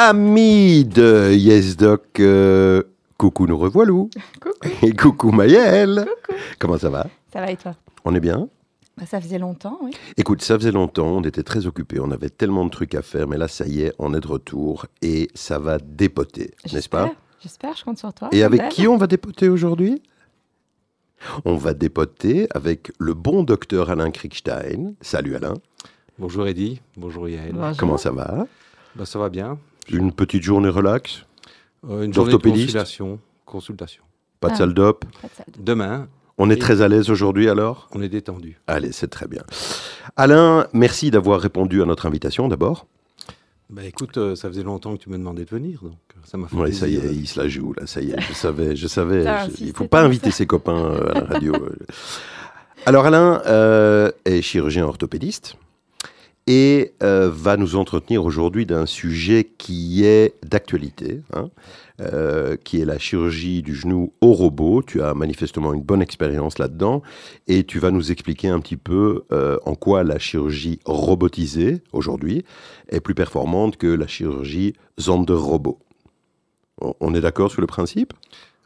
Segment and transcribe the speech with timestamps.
[0.00, 2.84] Amis de YesDoc, euh,
[3.16, 4.10] coucou nous revoilou.
[4.40, 4.68] Coucou.
[4.86, 6.06] Et coucou Maëlle.
[6.24, 6.38] Coucou.
[6.60, 7.08] Comment ça va?
[7.32, 7.74] Ça va et toi?
[8.04, 8.48] On est bien?
[8.96, 9.90] Bah, Ça faisait longtemps, oui.
[10.16, 13.26] Écoute, ça faisait longtemps, on était très occupés, on avait tellement de trucs à faire,
[13.26, 17.06] mais là ça y est, on est de retour et ça va dépoter, n'est-ce pas?
[17.06, 17.20] J'espère.
[17.42, 18.28] J'espère, je compte sur toi.
[18.30, 18.68] Et avec Belle.
[18.70, 20.00] qui on va dépoter aujourd'hui?
[21.44, 24.94] On va dépoter avec le bon docteur Alain Kriegstein.
[25.00, 25.54] Salut Alain,
[26.20, 27.50] Bonjour Eddy, bonjour Yael.
[27.54, 27.76] Bonjour.
[27.76, 28.46] comment ça va?
[28.94, 29.58] Bah, ça va bien.
[29.90, 31.24] Une petite journée relax
[31.88, 33.18] Euh, une journée de consultation.
[33.46, 34.02] consultation.
[34.40, 34.56] Pas de Ah.
[34.56, 35.46] salle d'op Pas de salle.
[35.58, 36.08] Demain,
[36.40, 37.88] On est très à l'aise aujourd'hui alors?
[37.92, 38.60] On est détendu.
[38.68, 39.42] Allez, c'est très bien.
[40.16, 42.86] Alain, merci d'avoir répondu à notre invitation d'abord.
[43.70, 46.38] Bah écoute, euh, ça faisait longtemps que tu me demandais de venir, donc euh, ça
[46.38, 48.32] m'a fait Oui, ça y est, il se la joue là, ça y est, je
[48.34, 49.24] savais, je savais.
[49.24, 51.52] Je- il faut pas inviter ses copains euh, à la radio.
[52.86, 55.56] Alors Alain euh, est chirurgien orthopédiste
[56.48, 61.50] et euh, va nous entretenir aujourd'hui d'un sujet qui est d'actualité, hein,
[62.00, 64.82] euh, qui est la chirurgie du genou au robot.
[64.82, 67.02] Tu as manifestement une bonne expérience là-dedans
[67.48, 72.44] et tu vas nous expliquer un petit peu euh, en quoi la chirurgie robotisée aujourd'hui
[72.88, 75.78] est plus performante que la chirurgie Zander-robot.
[76.80, 78.14] On- On est d'accord sur le principe?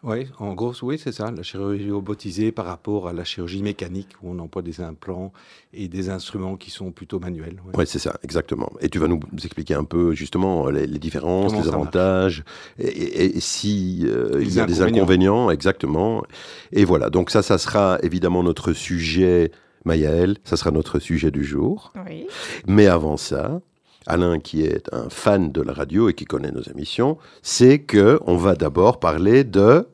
[0.04, 4.08] Oui, en gros, oui, c'est ça, la chirurgie robotisée par rapport à la chirurgie mécanique
[4.20, 5.32] où on emploie des implants
[5.72, 7.60] et des instruments qui sont plutôt manuels.
[7.64, 7.72] ouais.
[7.78, 8.72] Oui, c'est ça, exactement.
[8.80, 12.42] Et tu vas nous expliquer un peu justement les, les différences, Comment les avantages,
[12.80, 15.50] et, et- et si euh, il y a des inconvénients.
[15.50, 16.24] exactement.
[16.72, 19.52] Et voilà, donc ça, ça sera évidemment notre sujet,
[19.84, 21.92] Maëlle, ça sera notre sujet du jour.
[22.08, 22.26] Oui.
[22.66, 23.60] Mais avant ça,
[24.06, 28.20] Alain, qui est un fan de la radio et qui connaît nos émissions, c'est que
[28.26, 29.86] on va d'abord parler de...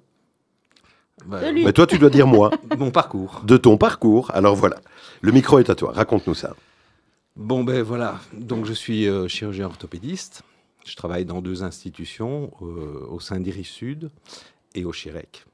[1.26, 1.64] Bah, De lui.
[1.64, 3.42] Mais toi, tu dois dire moi, Mon parcours.
[3.44, 4.30] de ton parcours.
[4.34, 4.76] Alors voilà,
[5.20, 6.54] le micro est à toi, raconte-nous ça.
[7.36, 10.42] Bon, ben voilà, donc je suis euh, chirurgien orthopédiste.
[10.84, 14.10] Je travaille dans deux institutions, euh, au sein d'Iris Sud
[14.74, 15.44] et au Chirec.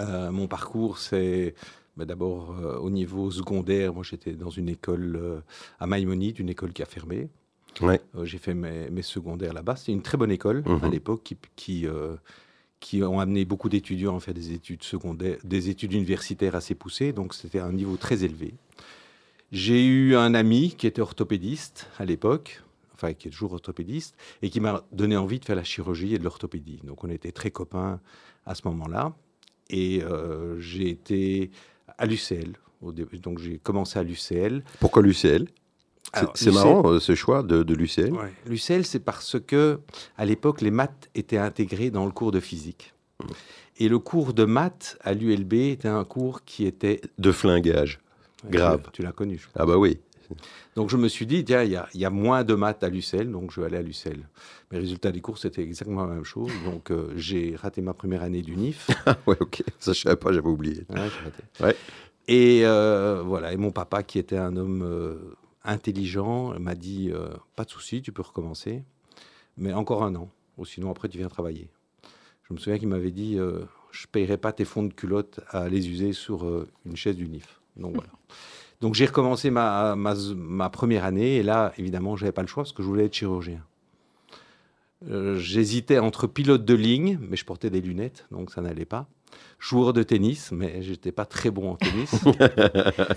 [0.00, 1.54] Euh, mon parcours, c'est
[1.96, 3.92] d'abord euh, au niveau secondaire.
[3.94, 5.40] Moi, j'étais dans une école euh,
[5.78, 7.28] à Maïmonide, une école qui a fermé.
[7.80, 8.00] Ouais.
[8.16, 9.76] Euh, J'ai fait mes, mes secondaires là-bas.
[9.76, 10.80] C'était une très bonne école Mhm.
[10.84, 11.86] à l'époque qui, qui,
[12.80, 17.12] qui ont amené beaucoup d'étudiants à faire des études secondaires, des études universitaires assez poussées.
[17.12, 18.54] Donc, c'était un niveau très élevé.
[19.52, 22.62] J'ai eu un ami qui était orthopédiste à l'époque,
[22.94, 26.18] enfin qui est toujours orthopédiste, et qui m'a donné envie de faire la chirurgie et
[26.18, 26.80] de l'orthopédie.
[26.84, 28.00] Donc on était très copains
[28.46, 29.12] à ce moment-là.
[29.68, 31.50] Et euh, j'ai été
[32.00, 32.54] à l'UCL.
[33.22, 34.62] Donc j'ai commencé à l'UCL.
[34.80, 35.46] Pourquoi l'UCL
[36.34, 38.12] C'est- marrant euh, ce choix de, de l'UCL.
[38.12, 38.32] Ouais.
[38.46, 39.78] L'UCL, c'est parce que
[40.16, 42.94] à l'époque, les maths étaient intégrés dans le cours de physique.
[43.78, 48.00] Et le cours de maths à l'ULB était un cours qui était De flingage.
[48.48, 48.82] Grave.
[48.92, 49.38] Tu, l'as connu.
[49.38, 49.98] je Ah bah oui.
[50.76, 52.88] Donc je me suis dit, tiens, il y a, y a moins de maths à
[52.88, 54.20] l'UCL, donc je vais aller à l'UCL.
[54.70, 56.52] Mais le résultat des cours, c'était exactement la même chose.
[56.64, 58.90] Donc euh, j'ai raté ma première année d'UNIF.
[59.06, 59.62] Ah ouais, ok.
[59.78, 60.84] Ça, je savais pas, j'avais oublié.
[60.90, 61.42] Ouais, j'ai raté.
[61.60, 61.76] Ouais.
[62.28, 67.10] Et euh, voilà, et mon papa, qui était un homme euh, intelligent, m'a dit,
[67.56, 68.84] pas de souci, tu peux recommencer,
[69.56, 71.68] mais encore un an, ou sinon après tu viens travailler.
[72.44, 73.36] Je me souviens qu'il m'avait dit,
[73.90, 77.60] je payerai pas tes fonds de culotte à les user sur une chaise d'UNIF.
[77.76, 78.10] Donc voilà.
[78.80, 82.62] Donc j'ai recommencé ma, ma, ma première année, et là, évidemment, j'avais pas le choix
[82.62, 83.62] parce que je voulais être chirurgien.
[85.08, 89.06] Euh, J'hésitais entre pilote de ligne, mais je portais des lunettes, donc ça n'allait pas.
[89.58, 92.12] Joueur de tennis, mais j'étais pas très bon en tennis.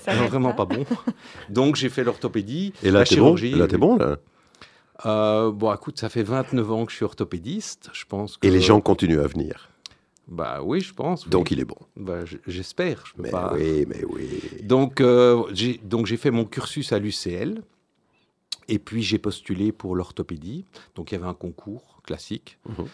[0.07, 0.85] Non, vraiment pas bon.
[1.49, 3.55] Donc j'ai fait l'orthopédie, Et là, la t'es bon chirurgie.
[3.55, 4.17] Là, t'es bon, là
[5.05, 7.89] Euh, bon, écoute, ça fait 29 ans que je suis orthopédiste.
[7.93, 8.45] Je pense que.
[8.45, 9.69] Et les gens continuent à venir.
[10.33, 11.25] Bah oui, je pense.
[11.25, 11.29] oui.
[11.31, 11.77] Donc, il est bon.
[11.95, 13.05] Bah, j'espère.
[13.05, 13.53] Je Mais pas.
[13.55, 14.27] oui, mais oui.
[14.63, 17.61] Donc euh, j'ai donc j'ai fait mon cursus à l'UCL.
[18.69, 20.65] Et puis j'ai postulé pour l'orthopédie.
[20.95, 22.57] Donc il y avait un concours classique.
[22.67, 22.85] Mhm.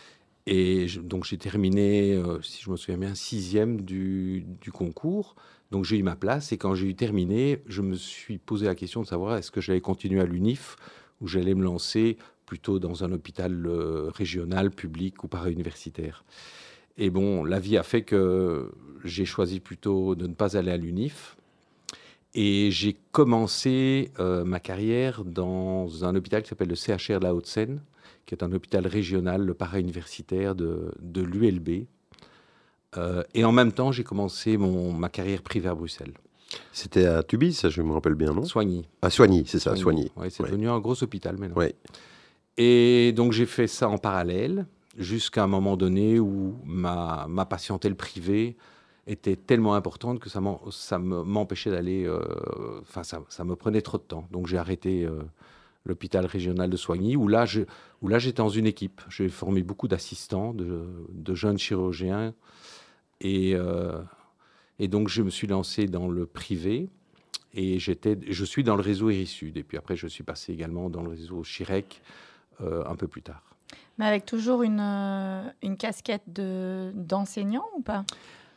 [0.48, 5.36] Et je- donc j'ai terminé, euh, si je me souviens bien, sixième du, du concours.
[5.72, 6.52] Donc j'ai eu ma place.
[6.52, 9.62] Et quand j'ai eu terminé, je me suis posé la question de savoir est-ce que
[9.62, 10.76] j'allais continuer à l'UNIF
[11.22, 12.18] ou j'allais me lancer
[12.48, 16.24] plutôt dans un hôpital euh, régional, public ou para-universitaire.
[16.98, 18.72] Et bon, la vie a fait que
[19.04, 21.38] j'ai choisi plutôt de ne pas aller à l'UNIF.
[22.36, 27.34] Et j'ai commencé euh, ma carrière dans un hôpital qui s'appelle le CHR de la
[27.34, 27.82] Haute-Seine,
[28.26, 31.86] qui est un hôpital régional, le para-universitaire de, de l'ULB.
[32.98, 36.14] Euh, et en même temps, j'ai commencé mon, ma carrière privée à Bruxelles.
[36.72, 38.44] C'était à Tubis, ça, je me rappelle bien, non?
[38.44, 38.88] Soigny.
[39.02, 40.12] À Soigny, c'est ça, Soigny.
[40.16, 40.50] Ouais, c'est Ouais.
[40.50, 41.56] devenu un gros hôpital maintenant.
[41.58, 41.76] Ouais.
[42.58, 44.66] Et donc j'ai fait ça en parallèle
[44.98, 48.58] jusqu'à un moment donné où ma, ma patientèle privée
[49.10, 50.40] était tellement importante que ça
[51.00, 52.06] m'empêchait d'aller.
[52.06, 52.22] euh,
[52.82, 54.28] Enfin, ça, me prenait trop de temps.
[54.32, 55.22] Donc j'ai arrêté, euh,
[55.86, 59.02] l'hôpital régional de Soigny, où là, j'étais dans une équipe.
[59.10, 62.34] J'ai formé beaucoup d'assistants, de, jeunes chirurgiens.
[63.22, 64.00] Et, euh,
[64.78, 66.90] et donc, je me suis lancé dans le privé.
[67.56, 69.58] Et je suis dans le réseau Irisud.
[69.58, 72.02] Et puis après, je suis passé également dans le réseau Chirec
[72.60, 73.49] un peu plus tard.
[74.00, 78.06] Mais avec toujours une, euh, une casquette de, d'enseignant ou pas?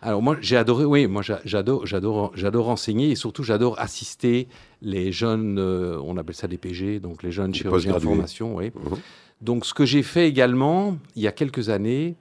[0.00, 4.48] Alors moi j'ai adoré, oui, moi j'adore, j'adore, j'adore enseigner et surtout j'adore assister
[4.80, 8.72] les jeunes, euh, on appelle ça des PG, donc les jeunes chirurgiens en formation, oui.
[8.74, 8.98] Mhm.
[9.42, 12.16] Donc ce que j'ai fait également, il y a quelques années,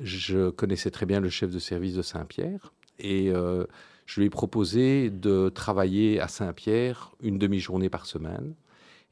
[0.00, 3.64] je connaissais très bien le chef de service de Saint-Pierre et euh,
[4.06, 8.54] je lui ai proposé de travailler à Saint-Pierre une demi-journée par semaine.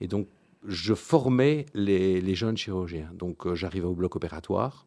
[0.01, 0.27] Et donc
[0.67, 3.11] je formais les, jeunes chirurgiens.
[3.15, 4.87] Donc euh, j'arrivais au bloc opératoire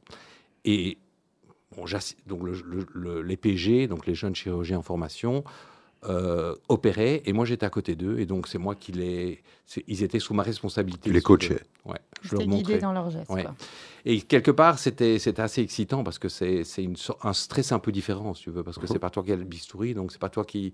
[0.63, 0.97] et
[2.25, 2.49] donc
[2.95, 5.43] les PG, donc les jeunes chirurgiens en formation,
[6.07, 9.41] euh, opéraient et moi j'étais à côté d'eux et donc c'est moi qui les
[9.87, 11.09] ils étaient sous ma responsabilité.
[11.09, 11.63] Tu les coachais.
[11.83, 12.77] Ouais, je leur montrais.
[12.77, 13.29] dans leur gestes.
[13.29, 13.43] Ouais.
[14.05, 16.87] Et quelque part c'était assez excitant parce que c'est c'est
[17.23, 19.35] un stress un peu différent si tu veux parce que c'est pas toi qui as
[19.35, 20.73] le bistouri donc c'est pas toi qui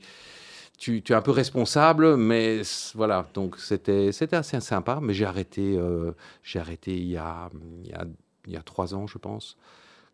[0.81, 2.61] tu, tu, es un peu responsable, mais
[2.95, 6.11] voilà, donc c'était, c'était assez sympa, mais j'ai arrêté, euh,
[6.43, 7.49] j'ai arrêté il y, a,
[7.83, 8.05] il, y a,
[8.47, 9.57] il y a trois ans, je pense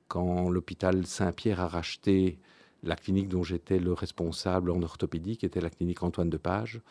[0.07, 2.39] quand l'hôpital Saint-Pierre a racheté
[2.83, 6.81] la clinique dont j'étais le responsable en orthopédie, qui était la clinique Antoine de Page,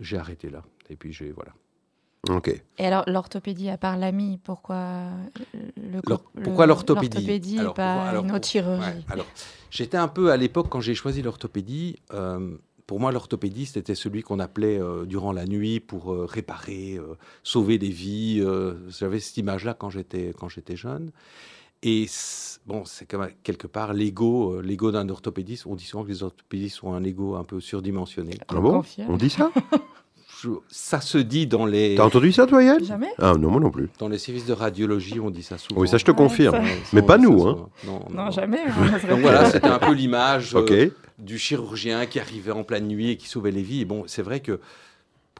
[0.00, 0.62] j'ai arrêté là.
[0.88, 1.52] Et puis j'ai voilà.
[2.28, 2.62] Ok.
[2.78, 5.08] Et alors l'orthopédie, à part l'AMI, pourquoi
[5.76, 6.00] le,
[6.44, 9.04] pourquoi l'orthopédie et pas une autre chirurgie?
[9.08, 9.26] Alors
[9.70, 11.96] j'étais un peu à l'époque quand j'ai choisi l'orthopédie.
[12.12, 12.56] Euh,
[12.86, 17.00] pour moi, l'orthopédiste était celui qu'on appelait euh, durant la nuit pour euh, réparer,
[17.42, 18.44] sauver des vies.
[18.88, 21.10] J'avais cette image-là quand j'étais quand j'étais jeune.
[21.84, 22.06] Et
[22.66, 25.66] bon, c'est comme quelque part l'ego, euh, l'ego d'un orthopédiste.
[25.66, 28.38] On dit souvent que les orthopédistes ont un ego un peu surdimensionné.
[28.48, 29.50] Ah bon On dit ça
[30.68, 31.94] Ça se dit dans les.
[31.96, 33.12] T'as entendu ça, toi, Yann Jamais.
[33.18, 33.90] Ah non, moi non plus.
[34.00, 35.80] Dans les services de radiologie, on dit ça souvent.
[35.80, 36.58] Oui, ça je te confirme.
[36.92, 37.68] Mais pas nous, hein.
[37.86, 38.64] Non, non, jamais.
[39.08, 40.90] Donc voilà, c'était un peu l'image euh,
[41.22, 43.82] du chirurgien qui arrivait en pleine nuit et qui sauvait les vies.
[43.82, 44.60] Et bon, c'est vrai que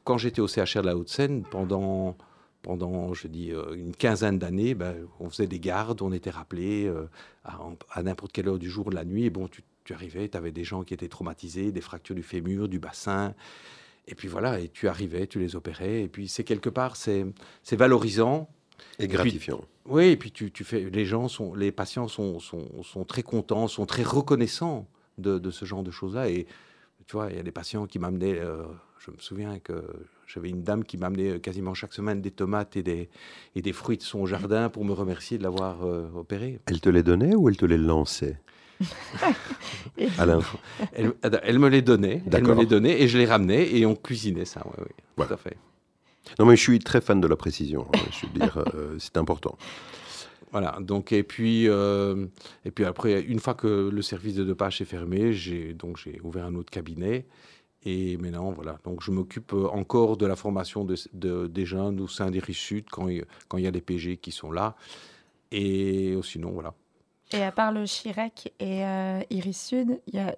[0.05, 2.17] quand j'étais au CHR de la Haute-Seine, pendant
[2.63, 6.87] pendant, je dis, euh, une quinzaine d'années, ben, on faisait des gardes, on était rappelé
[6.87, 7.09] euh,
[7.45, 9.25] à, n'importe quelle heure du jour, de la nuit.
[9.25, 12.69] Et bon, tu, arrivais, tu avais des gens qui étaient traumatisés, des fractures du fémur,
[12.69, 13.35] du bassin.
[14.07, 16.03] Et puis voilà, et tu arrivais, tu les opérais.
[16.03, 17.27] Et puis c'est quelque part, c'est
[17.73, 18.49] valorisant.
[18.99, 19.65] Et gratifiant.
[19.87, 23.23] oui, et puis tu, tu, fais, les gens sont, les patients sont, sont, sont très
[23.23, 24.87] contents, sont très reconnaissants
[25.19, 26.29] de, de ce genre de choses-là.
[26.29, 26.47] Et
[27.07, 28.63] tu vois, il y a des patients qui m'amenaient, euh,
[28.99, 29.83] je me souviens que
[30.27, 33.09] j'avais une dame qui m'amenait quasiment chaque semaine des tomates et des,
[33.55, 36.61] et des fruits de son jardin pour me remercier de l'avoir euh, opéré.
[36.67, 38.41] Elle te les donnait ou elle te les lançait
[40.19, 40.41] Alain.
[40.93, 43.95] Elle, elle, me les donnait, elle me les donnait et je les ramenais et on
[43.95, 44.85] cuisinait ça, oui,
[45.19, 45.57] oui, tout à fait.
[46.39, 49.17] Non mais je suis très fan de la précision, hein, je veux dire, euh, c'est
[49.17, 49.57] important.
[50.53, 52.27] Voilà, donc et puis euh,
[52.65, 56.21] et puis après une fois que le service de dopage est fermé, j'ai donc j'ai
[56.23, 57.27] ouvert un autre cabinet
[57.85, 58.79] et maintenant, voilà.
[58.85, 62.85] Donc, je m'occupe euh, encore de la formation de, des jeunes au sein des Sud
[62.91, 64.77] quand il, quand il y a des PG qui sont là.
[65.51, 66.75] Et sinon, voilà.
[67.33, 70.37] Et à part le Chirec et euh, Iris Sud, il y a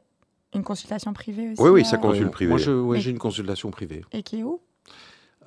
[0.54, 2.50] une consultation privée aussi Oui, oui, ça consulte privé.
[2.50, 4.04] Moi, j'ai une consultation privée.
[4.12, 4.60] Et qui est où?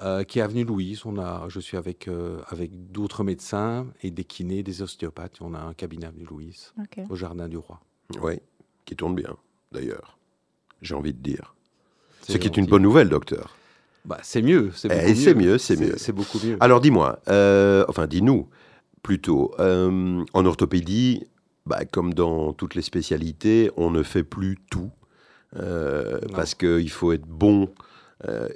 [0.02, 1.02] Euh, qui est avenue Louise.
[1.06, 2.10] On a, je suis avec,
[2.50, 5.42] avec d'autres médecins et des kinés, des ostéopathes.
[5.42, 6.74] On a un cabinet avenue Louise,
[7.10, 7.80] au Jardin du Roi.
[8.22, 8.40] Oui,
[8.86, 9.36] qui tourne bien,
[9.72, 10.18] d'ailleurs.
[10.82, 11.56] J'ai envie de dire.
[12.22, 13.58] Ce qui est une bonne nouvelle, docteur.
[14.08, 14.72] Bah, c'est mieux.
[14.74, 15.58] C'est eh, mieux.
[15.58, 15.98] C'est mieux.
[15.98, 16.58] C'est beaucoup mieux.
[16.62, 18.48] Alors dis-moi, euh, enfin dis-nous
[19.04, 21.28] plutôt, euh, en orthopédie,
[21.66, 24.92] bah, comme dans toutes les spécialités, on ne fait plus tout.
[25.56, 27.70] Euh, parce qu'il faut être bon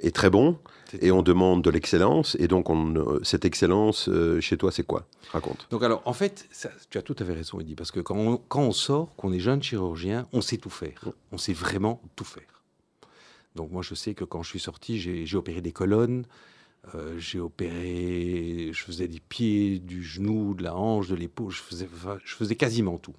[0.02, 0.58] et très bon,
[1.00, 2.36] et on demande de l'excellence.
[2.38, 5.06] Et donc, on, cette excellence, chez toi, c'est quoi?
[5.32, 5.66] Raconte.
[5.70, 6.48] Donc, alors, en fait,
[6.90, 9.32] tu as tout à fait raison, Eddy, parce que quand on, quand on sort, qu'on
[9.32, 11.08] est jeune chirurgien, on sait tout faire.
[11.30, 12.62] On sait vraiment tout faire.
[13.54, 16.24] Donc moi, je sais que quand je suis sorti, j'ai opéré des colonnes,
[16.94, 21.60] euh, j'ai opéré, je faisais des pieds, du genou, de la hanche, de l'épaule, je
[21.60, 21.88] faisais,
[22.24, 23.14] je faisais quasiment tout.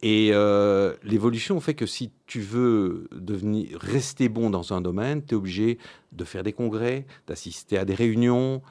[0.00, 5.34] Et euh, l'évolution fait que si tu veux devenir, rester bon dans un domaine, tu
[5.34, 5.78] es obligé
[6.12, 8.62] de faire des congrès, d'assister à des réunions,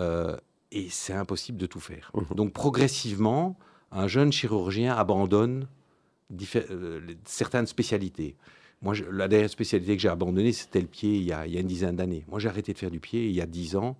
[0.00, 0.36] euh,
[0.72, 2.10] et c'est impossible de tout faire.
[2.14, 2.34] Mmh.
[2.34, 3.56] Donc progressivement,
[3.92, 5.68] un jeune chirurgien abandonne
[7.26, 8.36] certaines spécialités.
[8.80, 11.94] Moi, la dernière spécialité que j'ai abandonnée, c'était le pied il y, a, une dizaine
[11.94, 12.24] d'années.
[12.28, 13.96] Moi, j'ai arrêté de faire du pied il y a dix ans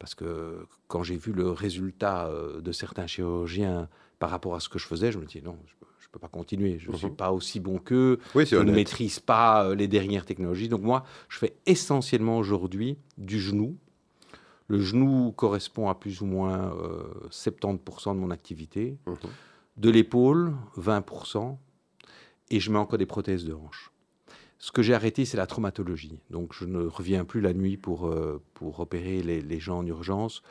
[0.00, 4.68] parce que quand j'ai vu le résultat euh, de certains chirurgiens par rapport à ce
[4.68, 5.77] que je faisais, je me dis non, je
[6.08, 6.78] ne peux pas continuer.
[6.78, 7.16] Je ne suis mhm.
[7.16, 8.18] pas aussi bon qu'eux.
[8.34, 10.68] je ne maîtrise pas euh, les dernières technologies.
[10.68, 13.76] Donc moi, je fais essentiellement aujourd'hui du genou,
[14.68, 18.98] Le genou correspond à plus ou moins euh, 70% de mon activité.
[19.06, 19.16] Mhm.
[19.76, 21.56] De l'épaule, 20%.
[22.50, 23.92] Et je mets encore des prothèses de hanche.
[24.58, 26.18] Ce que j'ai arrêté, c'est la traumatologie.
[26.30, 29.86] Donc, je ne reviens plus la nuit pour, euh, pour opérer les, les gens en
[29.86, 30.42] urgence.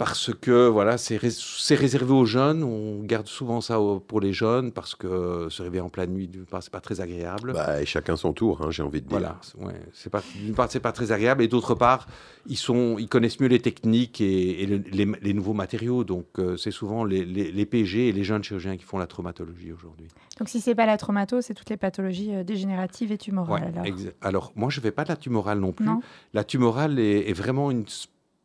[0.00, 2.64] Parce que voilà, c'est rés- c'est réservé aux jeunes.
[2.64, 6.26] On garde souvent ça au- pour les jeunes parce que se réveiller en pleine nuit,
[6.26, 7.52] d'une part, c'est pas très agréable.
[7.52, 9.18] Bah, et chacun son tour, hein, j'ai envie de dire.
[9.18, 12.06] Voilà, c'est- ouais, c'est pas d'une part c'est pas très agréable et d'autre part
[12.46, 16.24] ils sont ils connaissent mieux les techniques et, et le- les, les nouveaux matériaux donc
[16.38, 19.70] euh, c'est souvent les, les, les PG et les jeunes chirurgiens qui font la traumatologie
[19.70, 20.08] aujourd'hui.
[20.38, 23.74] Donc si c'est pas la traumato, c'est toutes les pathologies euh, dégénératives et tumorales.
[23.84, 23.92] Ouais,
[24.22, 24.52] alors.
[24.56, 25.84] moi je fais pas de la tumorale non plus.
[25.84, 26.00] Non
[26.32, 27.84] La tumorale est, est vraiment une,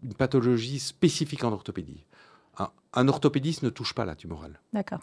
[0.05, 2.03] une pathologie spécifique en orthopédie.
[2.57, 4.59] Un, un orthopédiste ne touche pas la tumorale.
[4.71, 5.01] D'accord.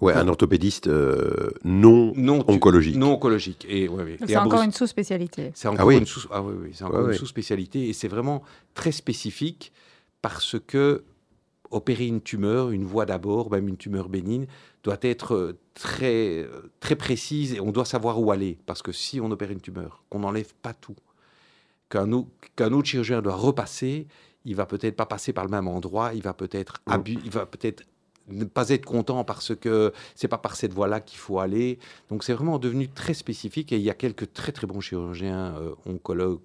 [0.00, 2.94] Ouais, un orthopédiste euh, non Non oncologique.
[2.96, 5.50] Non oncologique et ouais, c'est encore une sous-spécialité.
[5.54, 5.98] C'est encore oui.
[5.98, 8.42] une sous, ah oui, oui, c'est encore Ouais, une sous-spécialité et c'est vraiment
[8.74, 9.72] très spécifique
[10.22, 11.02] parce que
[11.70, 14.46] opérer une tumeur, une voie d'abord, même une tumeur bénigne,
[14.84, 18.56] doit être euh, très, euh, très précise et on doit savoir où aller.
[18.66, 20.96] Parce que si on opère une tumeur, qu'on n'enlève pas tout,
[21.88, 24.06] qu'un au- qu'un autre chirurgien doit repasser,
[24.44, 27.20] il va peut-être pas passer par le même endroit, il va peut-être Mm.
[27.24, 27.84] il va peut-être
[28.30, 31.78] ne pas être content parce que c'est pas par cette voie-là qu'il faut aller.
[32.10, 35.54] Donc c'est vraiment devenu très spécifique et il y a quelques très très bons chirurgiens
[35.56, 36.40] euh, oncologues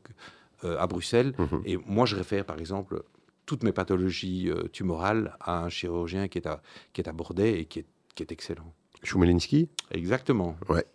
[0.64, 1.34] euh, à Bruxelles.
[1.38, 1.62] Mhm.
[1.66, 3.04] Et moi je réfère par exemple
[3.46, 6.62] toutes mes pathologies euh, tumorales à un chirurgien qui est à,
[6.94, 7.86] qui est à Bordeaux et qui est,
[8.16, 8.74] qui est excellent.
[9.04, 10.56] Choumelinski Exactement.
[10.70, 10.86] Ouais.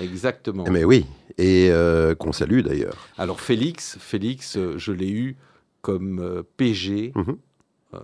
[0.00, 0.64] Exactement.
[0.70, 1.06] Mais oui,
[1.38, 3.08] et euh, qu'on salue d'ailleurs.
[3.18, 5.36] Alors Félix, Félix, euh, je l'ai eu
[5.82, 7.36] comme euh, PG Mhm.
[7.94, 7.98] euh,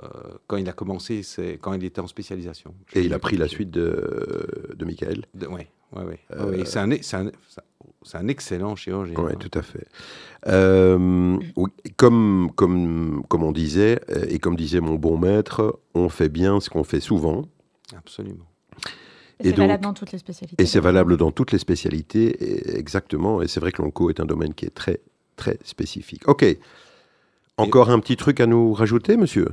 [0.47, 2.75] quand il a commencé, c'est quand il était en spécialisation.
[2.95, 5.25] Je Et il a pris la suite de, de Michael.
[5.35, 6.21] De- ouais, ouais, ouais.
[6.33, 6.65] Euh.
[6.65, 9.15] C'est un, c'est un- excellent chirurgien.
[9.19, 9.39] Oui, hein.
[9.39, 9.87] tout à fait.
[10.47, 16.29] Euh, oui, comme, comme, comme on disait, et comme disait mon bon maître, on fait
[16.29, 17.49] bien ce qu'on fait souvent,
[17.97, 18.47] Absolument.
[19.45, 20.63] Et, Et c'est valable dans toutes les spécialités.
[20.63, 24.21] et c'est valable dans toutes les spécialités, et- exactement, et c'est vrai que l'onco est
[24.21, 25.01] un domaine qui est très,
[25.37, 26.29] très spécifique.
[26.29, 26.45] Ok.
[27.59, 29.49] Encore un petit truc à nous rajouter, monsieur?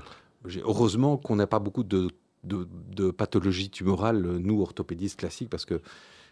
[0.64, 2.08] Heureusement qu'on n'a pas beaucoup de,
[2.44, 5.82] de, de pathologies tumorales, nous, orthopédistes classiques, parce que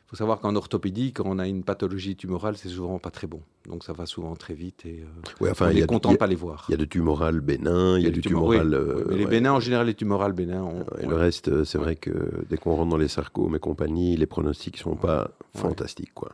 [0.08, 3.42] faut savoir qu'en orthopédie, quand on a une pathologie tumorale, c'est souvent pas très bon.
[3.68, 6.28] Donc ça va souvent très vite et euh, Ouais, enfin, on est content de pas
[6.28, 6.66] les voir.
[6.70, 8.70] il y a du tumoral bénin, il y a du tumoral...
[8.70, 9.30] oui, euh, mais les ouais.
[9.30, 12.12] bénins, en général, les tumorales bénins, on- Et on- le reste, euh, c'est vrai que
[12.50, 16.32] dès qu'on rentre dans les sarcomes et compagnie, les pronostics sont pas fantastiques, quoi.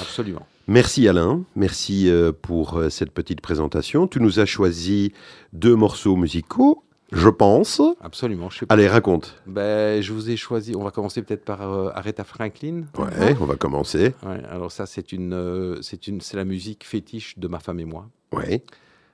[0.00, 0.44] absolument.
[0.68, 4.08] Merci Alain, merci euh, pour cette petite présentation.
[4.08, 5.12] Tu nous as choisi
[5.52, 6.82] deux morceaux musicaux,
[7.12, 7.80] je pense.
[8.00, 8.50] Absolument.
[8.50, 8.74] Je sais pas.
[8.74, 9.40] Allez, raconte.
[9.46, 10.74] Ben, je vous ai choisi.
[10.74, 12.84] On va commencer peut-être par euh, Aretha Franklin.
[12.98, 14.14] Ouais, on va commencer.
[14.24, 17.78] Ouais, alors ça, c'est une, euh, c'est une, c'est la musique fétiche de ma femme
[17.80, 18.08] et moi.
[18.32, 18.62] Ouais.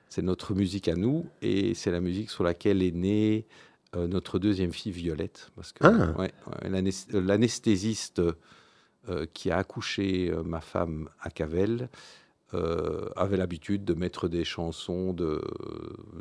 [0.09, 3.45] C'est notre musique à nous et c'est la musique sur laquelle est née
[3.95, 5.51] euh, notre deuxième fille Violette.
[5.55, 6.11] Parce que Ah.
[6.19, 8.21] ouais, ouais, l'anest- l'anesthésiste
[9.09, 11.89] euh, qui a accouché ma femme à Cavel
[12.53, 15.41] euh, avait l'habitude de mettre des chansons de,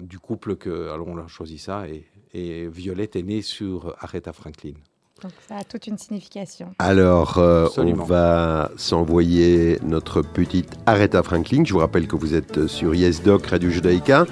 [0.01, 4.33] du couple que alors on a choisi ça et, et Violette est née sur Aretha
[4.33, 4.75] Franklin.
[5.23, 6.75] Donc ça a toute une signification.
[6.81, 11.63] Alors, euh, on va s'envoyer notre petite Aretha Franklin.
[11.65, 14.27] Je vous rappelle que vous êtes sur YesDoc Radio Judaïka,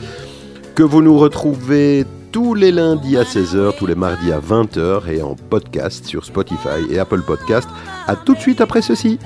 [0.75, 5.23] que vous nous retrouvez tous les lundis à 16h, tous les mardis à 20h et
[5.23, 7.69] en podcast sur Spotify et Apple Podcast.
[8.07, 9.19] À tout de suite après ceci.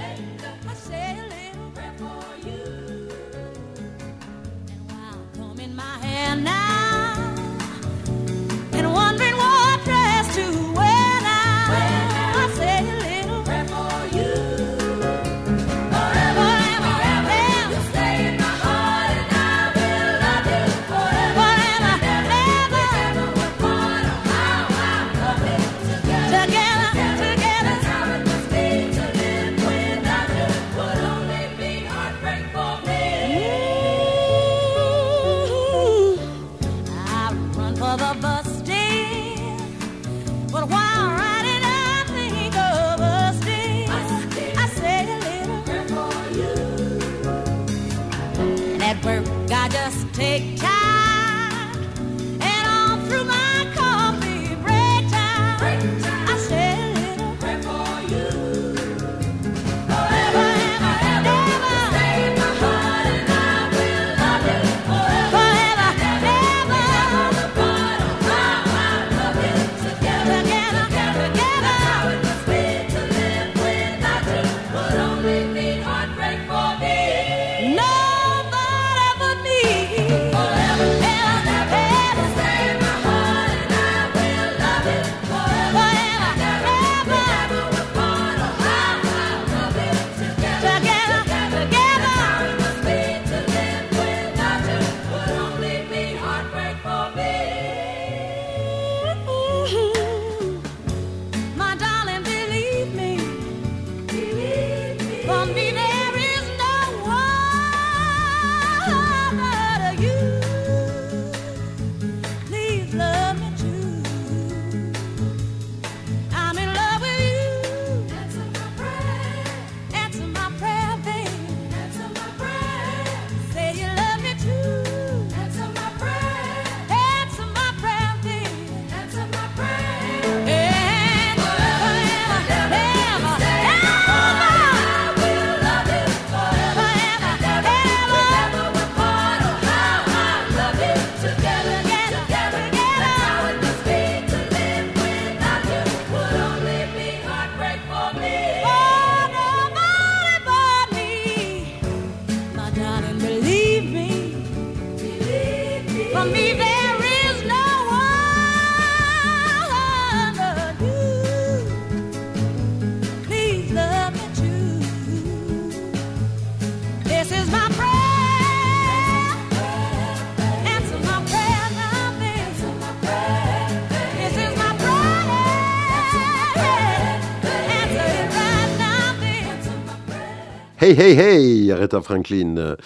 [180.85, 182.59] Hey, hey, hey, Aretha Franklin.
[182.59, 182.77] Euh,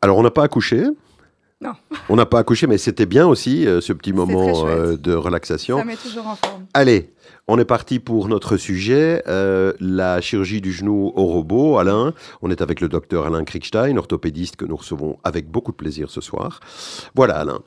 [0.00, 0.84] Alors, on n'a pas accouché.
[1.60, 1.74] Non.
[2.08, 5.76] On n'a pas accouché, mais c'était bien aussi, euh, ce petit moment euh, de relaxation.
[5.76, 6.64] Ça met toujours en forme.
[6.72, 7.12] Allez,
[7.46, 11.76] on est parti pour notre sujet, euh, la chirurgie du genou au robot.
[11.76, 15.76] Alain, on est avec le docteur Alain Kriegstein, orthopédiste que nous recevons avec beaucoup de
[15.76, 16.60] plaisir ce soir.
[17.14, 17.60] Voilà, Alain.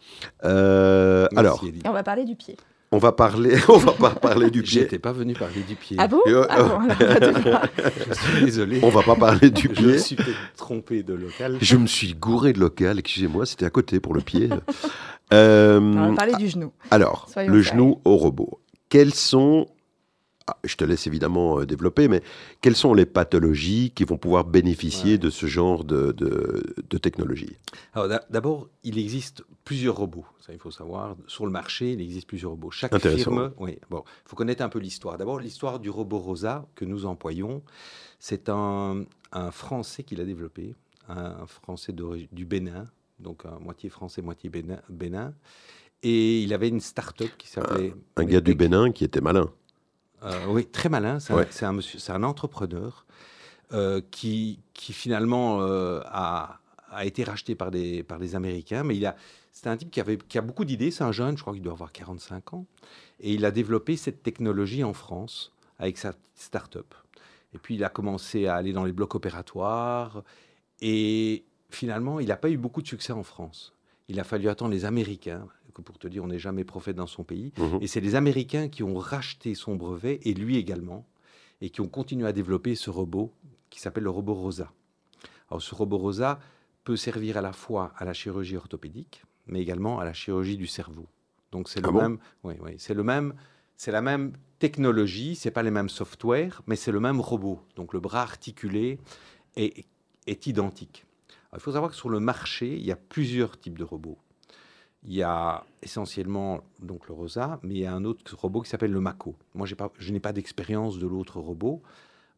[0.43, 1.81] Euh, Merci, alors, Elie.
[1.85, 2.57] On va parler du pied.
[2.91, 4.81] On va parler, on va pas parler du pied.
[4.81, 5.97] J'étais pas venu parler du pied.
[5.99, 7.65] Ah bon Euh, Ah bon, devoir-
[8.09, 8.79] Je suis désolé.
[8.83, 9.97] On va pas parler du Je me pied.
[9.99, 10.17] suis
[10.55, 11.57] trompé de local.
[11.61, 14.49] Je me suis gouré de local, excusez-moi, c'était à côté pour le pied.
[15.33, 16.71] Euh, on va parler du genou.
[16.91, 18.59] alors, Soyons le genou au robot.
[18.89, 19.65] Quels sont,
[20.63, 22.21] je te laisse évidemment euh, développer, mais
[22.61, 25.17] quelles sont les pathologies qui vont pouvoir bénéficier Ouais.
[25.17, 27.57] de ce genre de, de- de technologie?
[28.29, 30.25] D'abord, il existe plusieurs robots.
[30.39, 31.15] Ça, il faut savoir.
[31.27, 32.69] Sur le marché, il existe plusieurs robots.
[32.71, 33.53] Chaque firme.
[33.57, 35.17] Oui, bon, il faut connaître un peu l'histoire.
[35.17, 37.63] D'abord, l'histoire du robot Rosa que nous employons.
[38.19, 40.75] C'est un, un Français qui l'a développé,
[41.09, 41.93] un Français
[42.31, 42.85] du Bénin,
[43.19, 44.79] donc un moitié français, moitié Bénin.
[44.89, 45.33] Bénin.
[46.03, 47.93] Et il avait une start-up qui s'appelait.
[48.17, 49.49] Un gars du Bénin qui était malin.
[50.25, 51.19] Euh, oui, très malin.
[51.19, 51.47] C'est un- Ouais.
[51.63, 53.05] un, monsieur, c'est un entrepreneur
[53.73, 56.59] euh, qui, qui finalement euh, a,
[56.91, 58.83] a été racheté par des, par des Américains.
[58.83, 59.15] Mais il a,
[59.51, 60.91] c'est un type qui, avait, qui a beaucoup d'idées.
[60.91, 62.65] C'est un jeune, je crois qu'il doit avoir 45 ans.
[63.19, 66.93] Et il a développé cette technologie en France avec sa start-up.
[67.53, 70.23] Et puis il a commencé à aller dans les blocs opératoires.
[70.81, 73.73] Et finalement, il n'a pas eu beaucoup de succès en France.
[74.09, 75.47] Il a fallu attendre les Américains.
[75.75, 77.51] Que Pour te dire, on n'est jamais prophète dans son pays.
[77.57, 77.79] Mhm.
[77.81, 81.05] Et c'est les Américains qui ont racheté son brevet, et lui également,
[81.61, 83.31] et qui ont continué à développer ce robot
[83.69, 84.71] qui s'appelle le robot Rosa.
[85.49, 86.39] Alors ce robot Rosa
[86.85, 90.65] peut servir à la fois à la chirurgie orthopédique, mais également à la chirurgie du
[90.67, 91.07] cerveau.
[91.51, 92.01] Donc c'est le Ah bon?
[92.01, 93.33] même, oui, oui, c'est le même,
[93.75, 97.59] c'est la même technologie, c'est pas les mêmes softwares, mais c'est le même robot.
[97.75, 98.99] Donc le bras articulé
[99.57, 99.85] est,
[100.25, 101.05] est identique.
[101.51, 104.17] Alors, il faut savoir que sur le marché, il y a plusieurs types de robots.
[105.07, 108.69] Il y a essentiellement donc le Rosa, mais il y a un autre robot qui
[108.69, 109.35] s'appelle le Mako.
[109.53, 111.81] Moi, pas, je n'ai pas d'expérience de l'autre robot.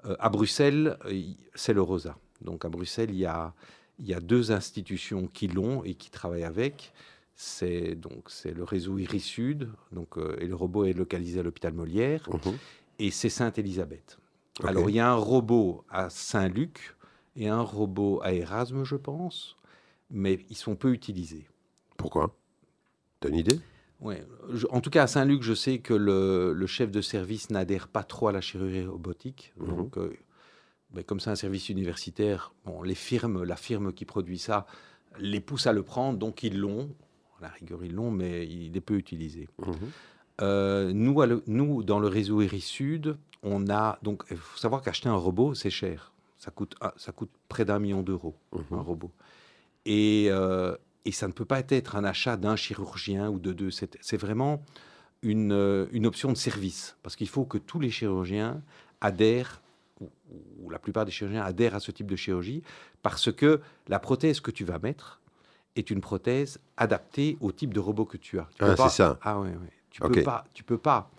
[0.05, 1.21] Euh, à Bruxelles, euh,
[1.55, 2.17] c'est le Rosa.
[2.41, 3.53] Donc à Bruxelles, il y a,
[3.99, 6.93] il y a deux institutions qui l'ont et qui travaillent avec.
[7.35, 11.43] C'est donc c'est le réseau Iris Sud, donc euh, et le robot est localisé à
[11.43, 12.57] l'hôpital Molière Mhm.
[12.99, 14.17] et c'est Sainte-Élisabeth.
[14.63, 16.95] Alors il y a un robot à Saint-Luc
[17.35, 19.55] et un robot à Erasme, je pense,
[20.09, 21.47] mais ils sont peu utilisés.
[21.95, 22.35] Pourquoi?
[23.19, 23.59] T'as une idée?
[24.53, 27.87] Je- en tout cas, à Saint-Luc, je sais que le, le chef de service n'adhère
[27.87, 29.53] pas trop à la chirurgie robotique.
[29.59, 29.67] Mhm.
[29.75, 30.13] Donc, euh,
[30.91, 34.65] ben, comme c'est un service universitaire, bon, les firmes, la firme qui produit ça
[35.19, 36.89] les pousse à le prendre, donc ils l'ont.
[37.39, 39.47] À la rigueur, ils l'ont, mais il est peu utilisé.
[39.65, 39.73] Mhm.
[40.41, 43.97] Euh, nous, à le- nous, dans le réseau Iris Sud, on a.
[44.03, 46.13] Donc, il faut savoir qu'acheter un robot, c'est cher.
[46.37, 48.61] Ça coûte, ça coûte près d'un million d'euros, Mhm.
[48.77, 49.11] un robot.
[49.87, 53.69] Et, euh, et ça ne peut pas être un achat d'un chirurgien ou de deux.
[53.71, 54.61] C'est vraiment
[55.21, 56.97] une, euh, une option de service.
[57.03, 58.61] Parce qu'il faut que tous les chirurgiens
[59.01, 59.61] adhèrent,
[60.01, 60.09] ou,
[60.59, 62.61] ou la plupart des chirurgiens adhèrent à ce type de chirurgie,
[63.01, 65.21] parce que la prothèse que tu vas mettre
[65.75, 68.49] est une prothèse adaptée au type de robot que tu as.
[68.55, 69.19] Tu Ah, c'est ça.
[69.21, 69.51] Ah ouais.
[69.89, 70.13] Tu Ok.
[70.15, 71.09] peux pas, tu peux pas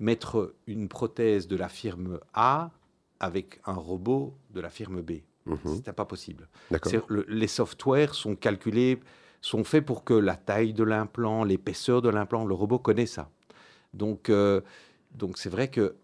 [0.00, 2.70] mettre une prothèse de la firme A
[3.20, 5.12] avec un robot de la firme B.
[5.46, 5.58] Mhm.
[5.76, 6.48] C'était pas possible.
[7.08, 9.00] Le- les softwares sont calculés,
[9.40, 13.30] sont faits pour que la taille de l'implant, l'épaisseur de l'implant, le robot connaît ça.
[13.94, 14.60] Donc, euh,
[15.14, 15.94] donc c'est vrai que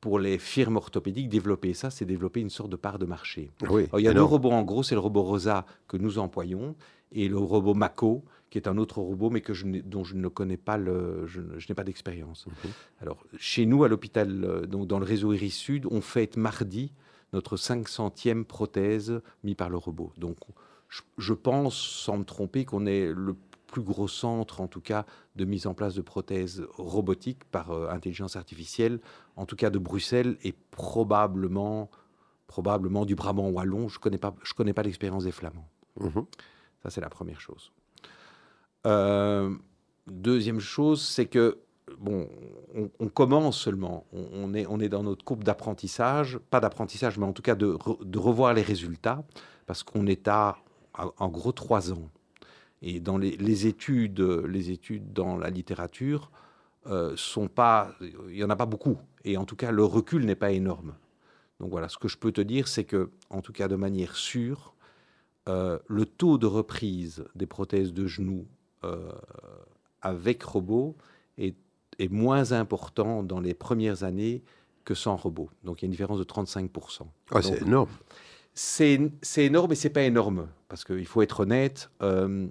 [0.00, 3.50] pour les firmes orthopédiques, développer ça, c'est développer une sorte de part de marché.
[3.68, 6.18] Oui, Alors, il y a deux robots en gros, c'est le robot Rosa que nous
[6.18, 6.76] employons
[7.12, 10.28] et le robot Mako, qui est un autre robot, mais que je dont je ne
[10.28, 12.46] connais pas le, je, ne- je n'ai pas d'expérience.
[12.46, 12.70] Mhm.
[13.00, 16.92] Alors, chez nous, à l'hôpital, euh, donc dans le réseau Iris Sud, on fête mardi
[17.32, 20.12] notre 500e prothèse mise par le robot.
[20.18, 20.36] Donc,
[20.88, 25.04] je, je pense, sans me tromper, qu'on est le plus gros centre, en tout cas,
[25.34, 29.00] de mise en place de prothèses robotiques par euh, intelligence artificielle,
[29.34, 31.90] en tout cas de Bruxelles, et probablement,
[32.46, 33.88] probablement du Brabant wallon.
[33.88, 35.68] Je ne connais pas, je connais pas l'expérience des Flamands.
[36.00, 36.26] Mhm.
[36.82, 37.72] Ça, c'est la première chose.
[38.86, 39.54] Euh,
[40.06, 41.58] deuxième chose, c'est que,
[41.98, 42.28] bon,
[42.74, 44.06] on, on commence seulement.
[44.12, 47.56] On, on est, on est dans notre courbe d'apprentissage, pas d'apprentissage, mais en tout cas
[47.56, 49.24] de, re- de revoir les résultats,
[49.66, 50.56] parce qu'on est à-
[50.96, 52.10] en gros, trois ans.
[52.82, 56.30] Et dans les, les études, les études dans la littérature,
[56.88, 58.98] euh, sont pas, il y en a pas beaucoup.
[59.24, 60.94] Et en tout cas, le recul n'est pas énorme.
[61.58, 64.14] Donc voilà, ce que je peux te dire, c'est que, en tout cas, de manière
[64.14, 64.74] sûre,
[65.48, 68.46] euh, le taux de reprise des prothèses de genoux
[68.84, 69.10] euh,
[70.00, 70.96] avec robot
[71.38, 71.56] est,
[71.98, 74.44] est moins important dans les premières années
[74.84, 75.50] que sans robot.
[75.64, 77.02] Donc il y a une différence de 35%.
[77.32, 77.90] Ah, c'est énorme.
[78.54, 80.46] C'est c'est énorme et c'est pas énorme.
[80.68, 82.46] Parce qu'il faut être honnête, euh,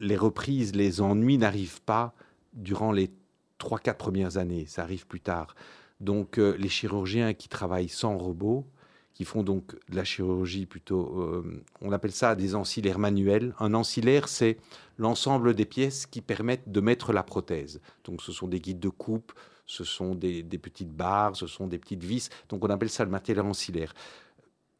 [0.00, 2.14] les reprises, les ennuis n'arrivent pas
[2.54, 3.10] durant les
[3.58, 4.66] 3-4 premières années.
[4.66, 5.54] Ça arrive plus tard.
[6.00, 8.66] Donc, euh, les chirurgiens qui travaillent sans robot,
[9.14, 13.54] qui font donc de la chirurgie plutôt, euh, on appelle ça des ancillaires manuels.
[13.58, 14.58] Un ancillaire, c'est
[14.98, 17.80] l'ensemble des pièces qui permettent de mettre la prothèse.
[18.04, 19.32] Donc, ce sont des guides de coupe,
[19.64, 22.28] ce sont des, petites barres, ce sont des petites vis.
[22.50, 23.94] Donc, on appelle ça le matériel ancillaire.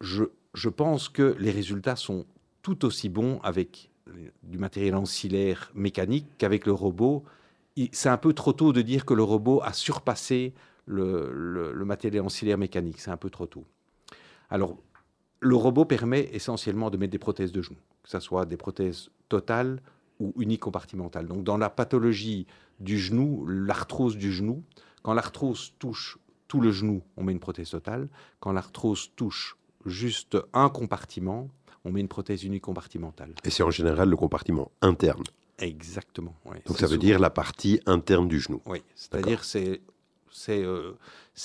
[0.01, 2.25] Je pense que les résultats sont
[2.67, 3.89] tout aussi bons avec
[4.43, 7.23] du matériel ancillaire mécanique qu'avec le robot.
[7.93, 10.53] C'est un peu trop tôt de dire que le robot a surpassé
[10.85, 12.99] le matériel ancillaire mécanique.
[12.99, 13.63] C'est un peu trop tôt.
[14.49, 14.75] Alors,
[15.39, 19.11] le robot permet essentiellement de mettre des prothèses de genoux, que ce soit des prothèses
[19.29, 19.81] totales
[20.19, 21.27] ou unicompartimentales.
[21.27, 22.47] Donc, dans la pathologie
[22.81, 24.61] du genou, l'arthrose du genou,
[25.03, 26.17] quand l'arthrose touche
[26.49, 28.09] tout le genou, on met une prothèse totale.
[28.41, 31.47] Quand l'arthrose touche juste un compartiment,
[31.87, 33.33] on met une prothèse unicompartimentale.
[33.43, 35.23] Et c'est en général le compartiment interne.
[35.59, 36.35] Exactement.
[36.45, 36.61] ouais.
[36.67, 38.61] Donc ça veut souvent- dire la partie interne du genou.
[38.65, 39.81] Oui, c'est-à-dire c'est
[40.29, 40.91] c'est euh,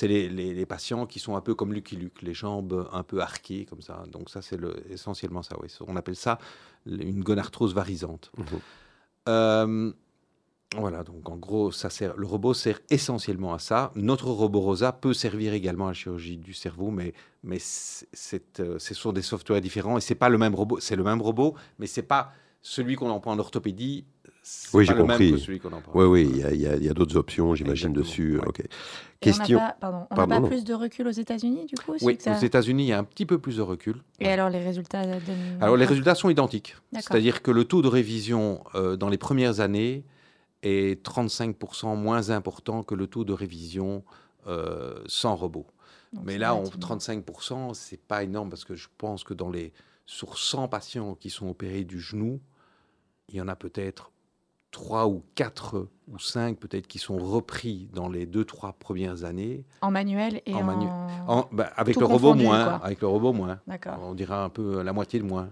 [0.02, 3.20] les, les- les patients qui sont un peu comme Lucky Luke, les jambes un peu
[3.22, 4.02] arquées comme ça.
[4.12, 5.56] Donc ça c'est le- essentiellement ça.
[5.62, 5.68] Oui.
[5.86, 6.38] On appelle ça
[6.86, 8.30] une gonarthrose varisante.
[8.36, 8.44] Mhm.
[9.28, 9.92] Euh,
[10.78, 13.92] voilà, donc en gros, ça sert, le robot sert essentiellement à ça.
[13.94, 17.12] Notre robot Rosa peut servir également à la chirurgie du cerveau, mais,
[17.44, 20.78] mais c'est, c'est, euh, ce sont des softwares différents et c'est pas le même robot.
[20.80, 22.32] C'est le même robot, mais c'est pas
[22.62, 24.04] celui qu'on emploie en orthopédie.
[24.44, 25.24] C'est Oui, pas j'ai le compris.
[25.30, 26.08] même que celui qu'on emploie.
[26.08, 28.38] Oui, oui, il y a, d'autres options, j'imagine, Exactement, dessus.
[28.38, 28.46] ouais.
[28.48, 28.60] Ok.
[28.60, 28.68] Et
[29.20, 29.58] Question.
[29.58, 32.40] On n'a pas, pardon, on plus de recul aux États-Unis, du coup Oui, ça- aux
[32.40, 33.96] États-Unis, il y a un petit peu plus de recul.
[34.18, 36.74] Et alors, les résultats donnent- Alors les résultats sont identiques.
[36.92, 37.08] D'accord.
[37.12, 40.02] C'est-à-dire que le taux de révision euh, dans les premières années
[40.62, 44.04] est 35% moins important que le taux de révision
[44.46, 45.66] euh, sans robot.
[46.12, 46.96] Donc, Mais là, on, relativement-
[47.70, 49.72] 35%, c'est pas énorme parce que je pense que dans les
[50.04, 52.40] sur 100 patients qui sont opérés du genou,
[53.28, 54.10] il y en a peut-être
[54.72, 59.64] 3 ou 4 ou 5 peut-être qui sont repris dans les 2-3 premières années.
[59.80, 60.64] En manuel et En en...
[60.64, 60.88] manu-
[61.28, 63.60] En- bah, avec le robot moins, avec le robot moins.
[64.02, 65.50] On dirait un peu la moitié de moins.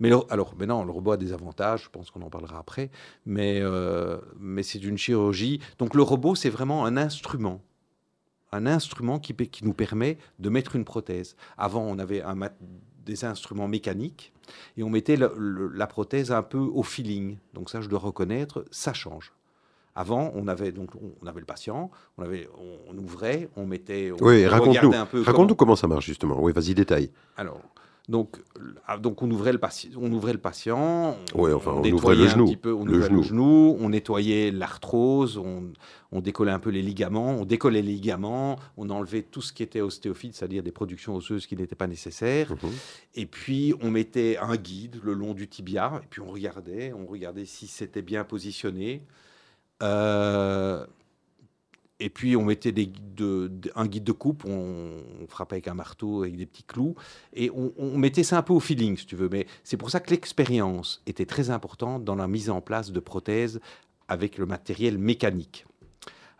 [0.00, 2.58] Mais le- alors, mais non, le robot a des avantages, je pense qu'on en parlera
[2.58, 2.90] après,
[3.26, 5.60] mais, euh, mais c'est une chirurgie.
[5.78, 7.60] Donc le robot, c'est vraiment un instrument.
[8.52, 11.36] Un instrument qui, qui nous permet de mettre une prothèse.
[11.58, 12.36] Avant, on avait un
[13.04, 14.32] des instruments mécaniques
[14.76, 17.36] et on mettait le- le- la prothèse un peu au feeling.
[17.52, 19.32] Donc ça, je dois reconnaître, ça change.
[19.94, 20.90] Avant, on avait donc
[21.22, 22.48] on avait le patient, on avait
[22.88, 24.90] on, ouvrait, on mettait, on, Oui, on raconte-nous.
[24.90, 26.40] peu comment- Raconte-nous comment ça marche, justement.
[26.40, 27.10] Oui, vas-y, détaille.
[27.36, 27.60] alors,
[28.08, 28.38] donc,
[28.86, 31.16] ah, donc on ouvrait le patient, on ouvrait le patient.
[31.34, 33.16] Ouais, enfin, on nettoyait ouvrait le un genou, petit peu, on le ouvrait genou.
[33.18, 35.64] le genou, on nettoyait l'arthrose, on,
[36.10, 39.62] on décollait un peu les ligaments, on décollait les ligaments, on enlevait tout ce qui
[39.62, 42.52] était ostéophyte, c'est-à-dire des productions osseuses qui n'étaient pas nécessaires.
[42.52, 42.70] Mhm.
[43.14, 47.06] Et puis on mettait un guide le long du tibia, et puis on regardait, on
[47.06, 49.02] regardait si c'était bien positionné.
[49.82, 50.84] Euh,
[52.00, 52.72] et puis on mettait
[53.74, 54.90] un guide de coupe, on,
[55.28, 56.94] frappait avec un marteau, avec des petits clous,
[57.32, 59.28] et on, mettait ça un peu au feeling, si tu veux.
[59.28, 63.00] Mais c'est pour ça que l'expérience était très importante dans la mise en place de
[63.00, 63.60] prothèses
[64.06, 65.66] avec le matériel mécanique.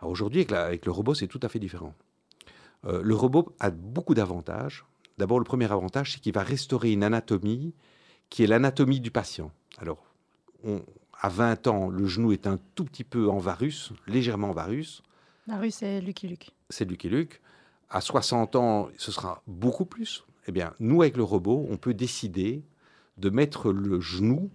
[0.01, 1.93] Aujourd'hui, avec, le robot, c'est tout à fait différent.
[2.85, 4.85] Euh, le robot a beaucoup d'avantages.
[5.17, 7.73] D'abord, le premier avantage, c'est qu'il va restaurer une anatomie
[8.29, 9.51] qui est l'anatomie du patient.
[9.79, 10.05] Alors,
[11.19, 15.03] à 20 ans, le genou est un tout petit peu en varus, légèrement en varus
[15.49, 16.51] La rue, c'est Lucky Luke.
[16.69, 17.41] c'est Lucky Luke.
[17.89, 20.23] À 60 ans, ce sera beaucoup plus.
[20.47, 22.63] Eh bien, nous, avec le robot, on peut décider
[23.17, 24.51] de mettre le genou,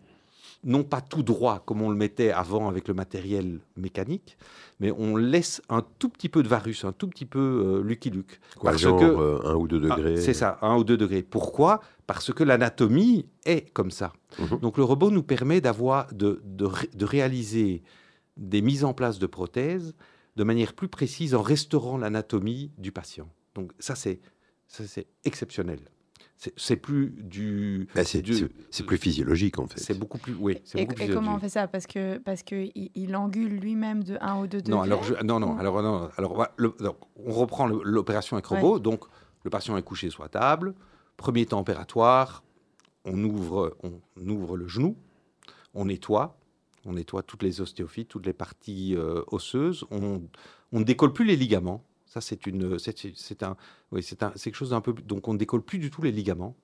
[0.62, 4.38] non pas tout droit comme on le mettait avant avec le matériel mécanique,
[4.80, 8.10] mais on laisse un tout petit peu de varus, un tout petit peu euh, Lucky
[8.10, 8.40] Luke.
[8.58, 10.16] Quoi, Parce genre que- euh, un ou deux Ah, degrés.
[10.16, 11.22] c'est ça, un ou deux degrés.
[11.22, 11.80] Pourquoi?
[12.06, 14.12] Parce que l'anatomie est comme ça.
[14.38, 14.60] Mhm.
[14.60, 17.82] Donc le robot nous permet d'avoir de, de de réaliser
[18.36, 19.94] des mises en place de prothèses
[20.36, 23.28] de manière plus précise en restaurant l'anatomie du patient.
[23.54, 24.20] Donc ça c'est
[24.68, 25.80] ça c'est exceptionnel.
[26.56, 28.20] C'est- plus du, Bah, c'est,
[28.84, 29.78] plus physiologique, en fait.
[29.78, 31.68] c'est beaucoup plus oui, c'est Et, beaucoup et plus comment on fait ça?
[31.68, 35.04] Parce que parce que il, il angule lui-même de 1 ou 2 degrés Non, alors
[35.04, 38.60] je- non, non, Ou- alors non, alors le- donc, on reprend l'opération avec Ouais.
[38.60, 38.78] robot.
[38.80, 39.04] Donc
[39.44, 40.74] le patient est couché sur la table.
[41.16, 42.42] Premier temps opératoire,
[43.04, 44.96] on ouvre, on ouvre le genou,
[45.72, 46.36] on nettoie,
[46.86, 49.84] on nettoie toutes les ostéophytes, toutes les parties euh, osseuses.
[49.90, 50.22] On,
[50.72, 51.82] on ne décolle plus les ligaments.
[52.06, 53.56] Ça c'est une, c'est c'est un,
[53.90, 54.92] oui, c'est un, c'est quelque chose d'un peu.
[54.92, 56.54] Donc on ne décolle plus du tout les ligaments.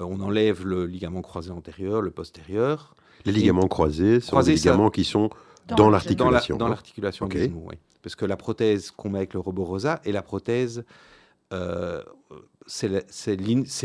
[0.00, 2.94] Euh, on enlève le ligament croisé antérieur, le postérieur.
[3.24, 5.30] Les ligaments croisés sont Croisés, des ça- ligaments qui sont
[5.68, 6.56] Dans dans le- Dans la- l'articulation.
[6.58, 7.42] Dans l'articulation du Ok.
[7.44, 7.76] genou, oui.
[8.02, 10.84] Parce que la prothèse qu'on met avec le robot Rosa est la prothèse.
[11.52, 12.02] euh,
[12.66, 13.36] c'est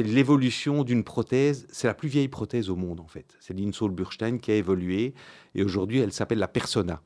[0.03, 1.67] l'évolution d'une prothèse.
[1.71, 3.37] C'est la plus vieille prothèse au monde, en fait.
[3.39, 5.13] C'est l'insole Burstein qui a évolué.
[5.55, 7.01] Et aujourd'hui, elle s'appelle la Persona.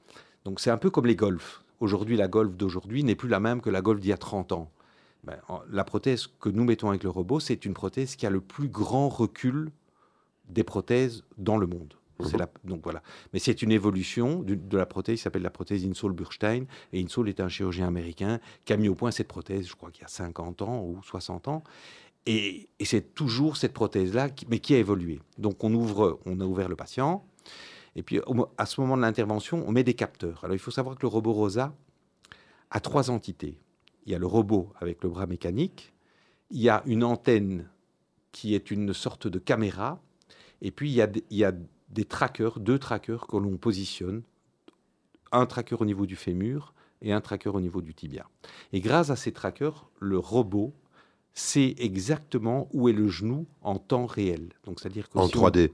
[0.46, 1.62] Donc, c'est un peu comme les golfs.
[1.80, 4.52] Aujourd'hui, la golf d'aujourd'hui n'est plus la même que la golf d'il y a 30
[4.54, 4.72] ans.
[5.24, 8.30] Ben, en- la prothèse que nous mettons avec le robot, c'est une prothèse qui a
[8.30, 9.72] le plus grand recul
[10.50, 11.96] des prothèses dans le monde.
[12.38, 13.02] La- donc voilà.
[13.34, 16.66] Mais c'est une évolution de la prothèse qui s'appelle la prothèse Insole Burstein.
[16.94, 19.92] Et Insole est un chirurgien américain qui a mis au point cette prothèse, je crois
[19.92, 21.64] qu'il y a 50 ans ou 60 ans.
[22.26, 25.20] Et, et c'est toujours cette prothèse-là, mais qui a évolué.
[25.38, 27.26] Donc on ouvre, on a ouvert le patient.
[27.96, 28.20] Et puis
[28.58, 30.44] à ce moment de l'intervention, on met des capteurs.
[30.44, 31.76] Alors il faut savoir que le robot Rosa
[32.72, 33.60] a trois entités.
[34.06, 35.94] Il y a le robot avec le bras mécanique.
[36.52, 37.70] Il y a une antenne
[38.32, 40.02] qui est une sorte de caméra.
[40.62, 41.54] Et puis il y a, des- il y a
[41.96, 44.22] des trackers, deux trackers que l'on positionne.
[45.32, 48.26] Un tracker au niveau du fémur et un tracker au niveau du tibia.
[48.74, 50.74] Et grâce à ces trackers, le robot
[51.34, 54.50] sait exactement où est le genou en temps réel.
[54.66, 55.74] Donc, c'est-à-dire que En si on- 3D.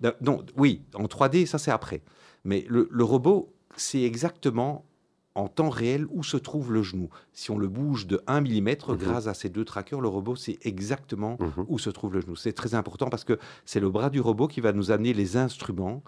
[0.00, 2.02] Da- Non, oui, en 3D, ça c'est après.
[2.44, 4.84] Mais le, le robot sait exactement
[5.38, 7.08] en temps réel où se trouve le genou.
[7.32, 8.96] Si on le bouge de 1 mm, Mhm.
[8.96, 11.64] grâce à ces deux trackers, le robot sait exactement Mhm.
[11.68, 12.36] où se trouve le genou.
[12.36, 15.36] C'est très important parce que c'est le bras du robot qui va nous amener les
[15.36, 16.02] instruments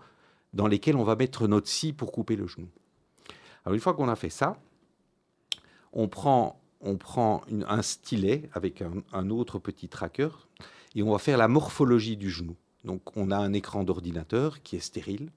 [0.52, 2.68] dans lesquels on va mettre notre scie pour couper le genou.
[3.64, 4.58] Alors une fois qu'on a fait ça,
[5.92, 10.28] on prend, on prend une- un stylet avec un, un autre petit tracker
[10.94, 12.56] et on va faire la morphologie du genou.
[12.84, 15.30] Donc on a un écran d'ordinateur qui est stérile.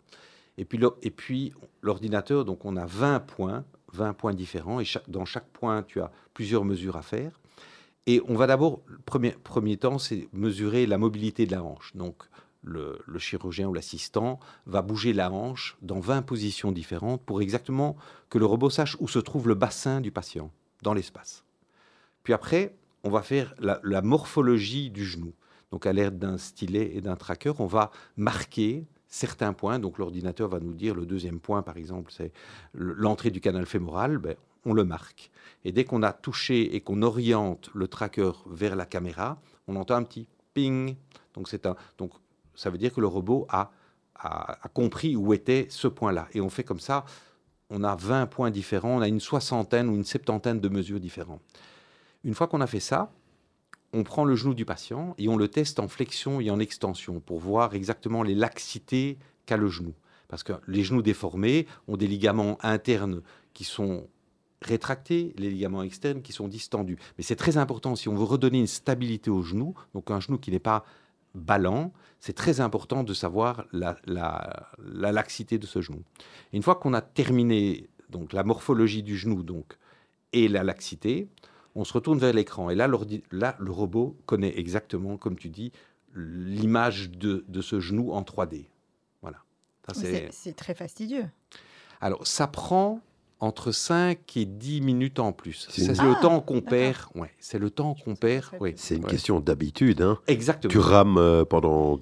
[0.58, 1.52] Et puis, le- et puis
[1.82, 6.12] l'ordinateur, donc on a 20 points, 20 points différents, et dans chaque point, tu as
[6.34, 7.40] plusieurs mesures à faire.
[8.06, 11.96] Et on va d'abord, premier, premier temps, c'est mesurer la mobilité de la hanche.
[11.96, 12.24] Donc
[12.64, 17.96] le, le chirurgien ou l'assistant va bouger la hanche dans 20 positions différentes pour exactement
[18.30, 20.52] que le robot sache où se trouve le bassin du patient
[20.82, 21.46] dans l'espace.
[22.24, 25.34] Puis après, on va faire la, la morphologie du genou.
[25.72, 29.78] Donc à l'aide d'un stylet et d'un tracker, on va marquer certains points.
[29.78, 32.32] Donc l'ordinateur va nous dire le deuxième point, par exemple, c'est
[32.74, 34.18] le- l'entrée du canal fémoral.
[34.18, 35.30] Ben, on le marque.
[35.66, 39.96] Et dès qu'on a touché et qu'on oriente le tracker vers la caméra, on entend
[39.96, 40.96] un petit ping.
[41.36, 42.12] Donc, c'est un, donc
[42.56, 43.72] ça veut dire que le robot a,
[44.16, 46.28] a, a compris où était ce point-là.
[46.34, 47.06] Et on fait comme ça,
[47.70, 51.42] on a 20 points différents, on a une soixantaine ou une septantaine de mesures différentes.
[52.24, 53.12] Une fois qu'on a fait ça,
[53.94, 57.20] on prend le genou du patient et on le teste en flexion et en extension
[57.20, 59.94] pour voir exactement les laxités qu'a le genou.
[60.28, 63.22] Parce que les genoux déformés ont des ligaments internes
[63.54, 64.08] qui sont
[64.62, 66.98] rétractés, les ligaments externes qui sont distendus.
[67.18, 70.38] Mais c'est très important si on veut redonner une stabilité au genou, donc un genou
[70.38, 70.86] qui n'est pas
[71.36, 76.02] ballant, c'est très important de savoir la, la- la laxité de ce genou.
[76.54, 79.78] Une fois qu'on a terminé donc la morphologie du genou donc
[80.32, 81.28] et la laxité,
[81.76, 85.72] on se retourne vers l'écran et là, le robot connaît exactement, comme tu dis,
[86.16, 88.66] l'image de, de ce genou en 3D.
[89.22, 89.38] Voilà.
[89.94, 91.26] C'est- très fastidieux.
[92.02, 93.00] alors, ça prend
[93.40, 95.68] entre 5 et 10 minutes en plus.
[95.70, 96.98] C'est le Ah, temps qu'on perd.
[97.16, 98.46] Ouais, c'est le temps qu'on perd.
[98.78, 99.10] C'est une Ouais.
[99.10, 100.02] question d'habitude.
[100.02, 100.18] Hein.
[100.28, 100.72] Exactement.
[100.72, 102.00] Tu rames euh, pendant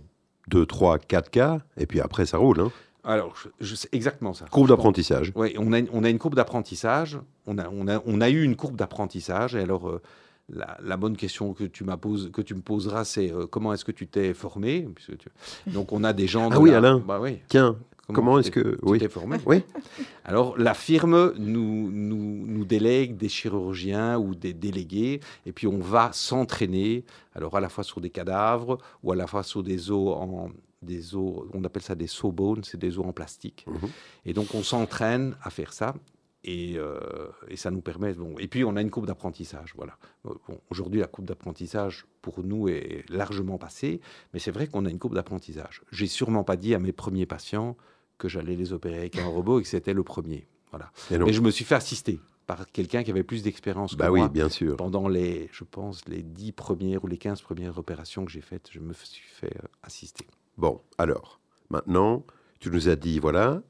[0.49, 2.59] 2, 3, 4 cas, et puis après, ça roule.
[2.59, 2.71] Hein.
[3.03, 4.45] Alors, je, sais exactement ça.
[4.51, 5.31] Courbe d'apprentissage.
[5.35, 7.17] Oui, on a, une- on a une courbe d'apprentissage.
[7.47, 9.55] On a, on, a, on a eu une courbe d'apprentissage.
[9.55, 10.01] Et alors, euh,
[10.53, 13.85] la, la bonne question que tu, pose- que tu me poseras, c'est euh, comment est-ce
[13.85, 14.87] que tu t'es formé?
[14.93, 15.29] Puisque tu-
[15.67, 16.49] Donc, on a des gens.
[16.51, 16.99] Ah de oui, la- Alain.
[16.99, 17.39] Bah oui.
[17.47, 17.75] Tiens,
[18.13, 18.59] comment tu est-ce que...
[18.75, 18.99] tu Oui.
[18.99, 19.37] t'es formé?
[19.47, 19.63] Oui.
[20.23, 25.79] Alors, la firme nous, nous, nous délègue des chirurgiens ou des délégués, et puis on
[25.79, 29.89] va s'entraîner, alors à la fois sur des cadavres ou à la fois sur des
[29.89, 30.49] os en
[30.81, 33.65] des os, on appelle ça des sawbones, c'est des os en plastique.
[33.67, 33.89] Mhm.
[34.25, 35.95] Et donc on s'entraîne à faire ça.
[36.43, 36.99] Et, euh,
[37.49, 38.13] et ça nous permet.
[38.13, 39.73] Bon, et puis on a une courbe d'apprentissage.
[39.75, 39.95] Voilà.
[40.23, 40.35] Bon,
[40.71, 44.01] Aujourd'hui, la courbe d'apprentissage pour nous est largement passée,
[44.33, 45.83] mais c'est vrai qu'on a une courbe d'apprentissage.
[45.91, 47.77] J'ai sûrement pas dit à mes premiers patients
[48.17, 50.47] que j'allais les opérer avec un robot et que c'était le premier.
[50.71, 50.91] Voilà.
[51.11, 54.21] Mais je me suis fait assister par quelqu'un qui avait plus d'expérience que Bah oui,
[54.21, 54.29] moi.
[54.29, 54.77] bien sûr.
[54.77, 58.67] Pendant les, je pense, les 10 premières ou les 15 premières opérations que j'ai faites,
[58.71, 60.25] je me suis fait euh, assister.
[60.57, 62.25] Bon, alors, maintenant,
[62.59, 63.61] tu nous as dit, voilà,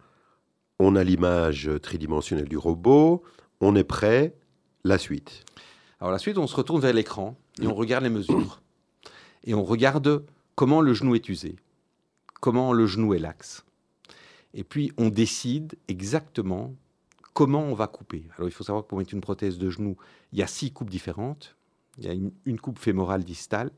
[0.79, 3.23] on a l'image tridimensionnelle du robot,
[3.59, 4.35] on est prêt,
[4.83, 5.45] la suite.
[5.99, 8.61] Alors la suite, on se retourne vers l'écran et on regarde les mesures.
[9.43, 11.55] Et on regarde comment le genou est usé,
[12.41, 13.63] comment le genou est laxe.
[14.53, 16.73] Et puis on décide exactement
[17.33, 18.25] comment on va couper.
[18.35, 19.95] Alors il faut savoir que pour mettre une prothèse de genou,
[20.33, 21.55] il y a six coupes différentes.
[21.97, 23.69] Il y a une, une coupe fémorale distale,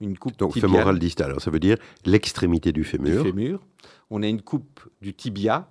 [0.00, 3.22] une coupe Donc, tibiale fémoral distal, alors ça veut dire l'extrémité du du fémur.
[3.22, 3.60] fémur.
[4.10, 5.70] On a une coupe du tibia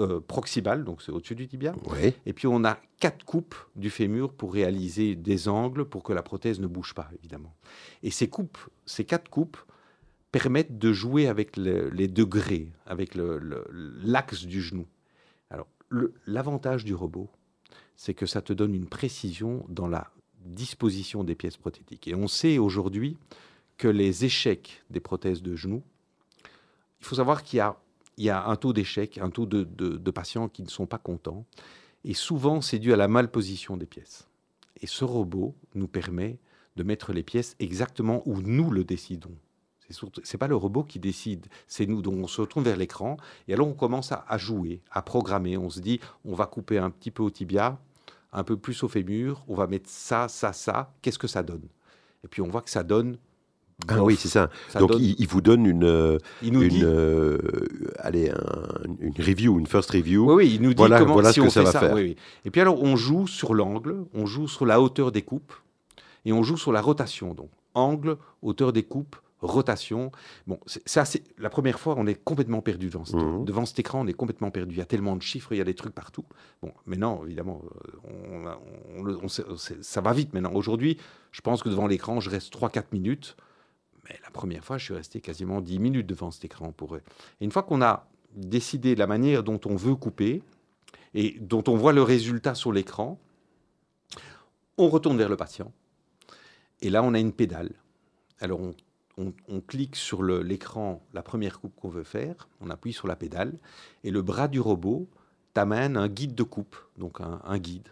[0.00, 1.74] euh, proximale, donc c'est au-dessus du tibia.
[2.26, 6.22] Et puis on a quatre coupes du fémur pour réaliser des angles pour que la
[6.22, 7.54] prothèse ne bouge pas, évidemment.
[8.02, 9.58] Et ces coupes, ces quatre coupes
[10.32, 13.64] permettent de jouer avec le- les degrés, avec le- le-
[14.02, 14.86] l'axe du genou.
[15.50, 15.68] Alors,
[16.26, 17.30] l'avantage du robot,
[17.94, 20.10] c'est que ça te donne une précision dans la
[20.44, 22.08] disposition des pièces prothétiques.
[22.08, 23.16] Et on sait aujourd'hui
[23.76, 25.82] que les échecs des prothèses de genoux,
[27.00, 27.76] il faut savoir qu'il y a,
[28.16, 30.98] il y a un taux d'échec, un taux de, de- patients qui ne sont pas
[30.98, 31.44] contents.
[32.04, 34.28] Et souvent, c'est dû à la malposition des pièces.
[34.80, 36.38] Et ce robot nous permet
[36.76, 39.34] de mettre les pièces exactement où nous le décidons.
[40.22, 42.00] C'est pas le robot qui décide, c'est nous.
[42.00, 45.58] Donc on se retourne vers l'écran et alors on commence à jouer, à programmer.
[45.58, 47.78] On se dit, on va couper un petit peu au tibia,
[48.34, 50.92] un peu plus au fémur, on va mettre ça, ça, ça.
[51.02, 51.62] Qu'est-ce que ça donne?
[52.24, 53.16] Et puis on voit que ça donne.
[53.88, 54.50] Ah oui, c'est ça.
[54.68, 56.80] ça Donc donne- il, il vous donne une, il nous une, dit.
[56.84, 57.38] euh,
[57.98, 60.26] allez, un- une review, une first review.
[60.28, 61.72] Oui, oui, il nous dit Voilà- comment voilà si ce que on ça fait va
[61.72, 61.80] ça.
[61.80, 61.94] faire.
[61.94, 62.14] oui.
[62.44, 65.52] Et puis alors, on joue sur l'angle, on joue sur la hauteur des coupes,
[66.24, 67.34] et on joue sur la rotation.
[67.34, 70.10] Donc, angle, hauteur des coupes, rotation.
[70.46, 71.22] Bon, c'est assez.
[71.38, 73.44] La première fois, on est complètement perdu devant, cet- Mhm.
[73.44, 74.00] devant cet écran.
[74.02, 74.74] On est complètement perdu.
[74.74, 76.24] Il y a tellement de chiffres, il y a des trucs partout.
[76.62, 78.48] Bon, maintenant, évidemment, euh,
[78.98, 80.32] on on on ça va vite.
[80.32, 80.98] Maintenant, aujourd'hui,
[81.32, 83.36] je pense que devant l'écran, je reste 3-4 minutes.
[84.08, 86.96] Mais la première fois, je suis resté quasiment 10 minutes devant cet écran pour.
[86.96, 87.00] Et
[87.40, 90.42] une fois qu'on a décidé la manière dont on veut couper
[91.14, 93.18] et dont on voit le résultat sur l'écran,
[94.76, 95.72] on retourne vers le patient.
[96.82, 97.70] Et là, on a une pédale.
[98.40, 98.74] Alors, on,
[99.18, 103.16] on- on clique sur l'écran la première coupe qu'on veut faire, on appuie sur la
[103.16, 103.54] pédale,
[104.02, 105.08] et le bras du robot
[105.52, 107.88] t'amène un guide de coupe, donc un, un guide.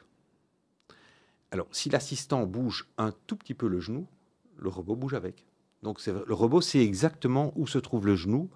[1.51, 4.07] Alors, si l'assistant bouge un tout petit peu le genou,
[4.59, 5.45] le robot bouge avec.
[5.83, 8.49] Donc, c'est- le robot sait exactement où se trouve le genou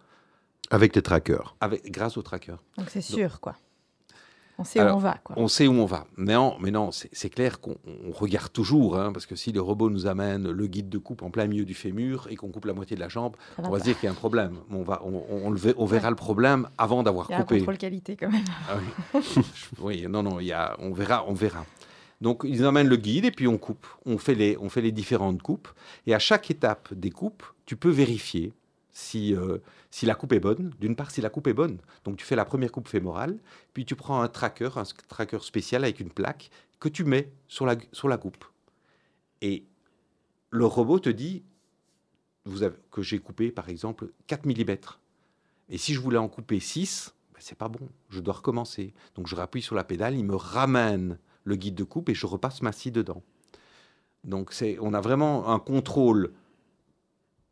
[0.71, 1.57] Avec tes trackers.
[1.61, 2.57] avec, grâce au tracker.
[2.79, 3.55] Donc c'est sûr, quoi.
[4.59, 5.37] On sait Alors, où on va, quoi.
[5.39, 6.07] On sait où on va.
[6.17, 9.61] Mais non, mais non c'est clair qu'on on regarde toujours, hein, parce que si le
[9.61, 12.65] robot nous amène le guide de coupe en plein milieu du fémur et qu'on coupe
[12.65, 14.57] la moitié de la jambe, Ça on va se dire qu'il y a un problème.
[14.71, 17.39] On, va, on, on le ver- on verra le problème avant d'avoir Il y a
[17.39, 17.59] un coupé.
[17.59, 18.45] contrôle qualité, quand même.
[18.71, 18.77] Ah
[19.15, 19.21] oui.
[19.81, 21.65] oui, non, non, il y a, on verra, on verra.
[22.23, 23.87] Donc, ils amènent le guide et puis on coupe.
[24.07, 25.69] On fait les, on fait les différentes coupes.
[26.07, 28.55] Et à chaque étape des coupes, tu peux vérifier
[28.97, 29.59] si, euh,
[29.91, 30.73] si la coupe est bonne.
[30.81, 31.79] D'une part, si la coupe est bonne.
[32.05, 33.39] Donc, tu fais la première coupe fémorale,
[33.75, 37.67] puis tu prends un tracker, un tracker spécial avec une plaque que tu mets sur
[37.67, 38.47] la, sur la coupe.
[39.43, 39.67] Et
[40.49, 41.45] le robot te dit
[42.47, 44.77] vous avez, que j'ai coupé, par exemple, 4 mm.
[45.69, 47.91] Et si je voulais en couper 6, ben, c'est pas bon.
[48.09, 48.95] Je dois recommencer.
[49.15, 52.25] Donc, je rappuie sur la pédale, il me ramène le guide de coupe et je
[52.25, 53.23] repasse ma scie dedans.
[54.25, 56.33] Donc, on a vraiment un contrôle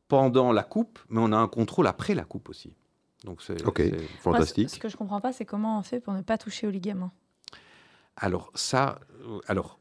[0.09, 2.75] pendant la coupe, mais on a un contrôle après la coupe aussi.
[3.25, 3.73] Donc, c'est, Moi,
[4.21, 4.69] Fantastique.
[4.69, 6.71] ce ce que je comprends pas, c'est comment on fait pour ne pas toucher aux
[6.71, 7.11] ligaments.
[8.17, 9.79] Alors, ça, euh, alors,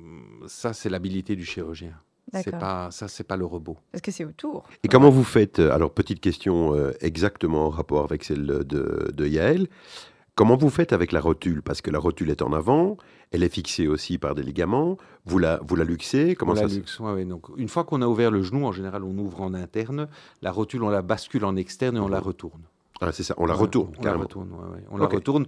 [0.00, 1.92] hum, ça, c'est l'habilité du chirurgien.
[2.32, 2.58] C'est D'accord.
[2.60, 3.78] pas, ça, c'est pas le robot.
[3.92, 4.68] Parce que c'est autour.
[4.82, 9.12] Et comment vous faites euh, Alors, petite question euh, exactement en rapport avec celle de,
[9.14, 9.68] de Yael.
[10.36, 11.62] Comment vous faites avec la rotule?
[11.62, 12.98] Parce que la rotule est en avant,
[13.32, 14.98] elle est fixée aussi par des ligaments.
[15.24, 16.34] Vous la, vous la luxez?
[16.34, 17.24] Comment On ça la se- luxe, ouais, ouais.
[17.24, 20.08] Donc, une fois qu'on a ouvert le genou, en général, on ouvre en interne.
[20.42, 22.60] La rotule, on la bascule en externe et on la retourne.
[23.00, 23.92] Ah, c'est ça, on la retourne.
[23.94, 24.22] On la carrément.
[24.24, 24.84] retourne, ouais, ouais.
[24.90, 25.46] On la retourne.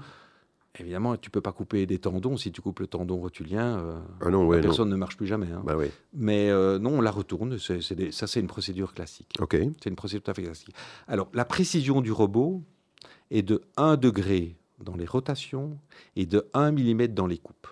[0.80, 2.36] Évidemment, tu peux pas couper des tendons.
[2.36, 4.62] Si tu coupes le tendon rotulien, euh, Ah non, la non.
[4.62, 5.48] personne ne marche plus jamais.
[5.52, 5.62] hein.
[5.64, 5.74] Bah.
[6.14, 7.56] Mais euh, non, on la retourne.
[7.58, 9.34] Des- ça, c'est une procédure classique.
[9.50, 10.74] C'est une procédure tout à fait classique.
[11.08, 12.62] Alors, la précision du robot
[13.30, 15.78] est de 1 degré dans les rotations
[16.16, 17.66] et de 1 mm dans les coupes.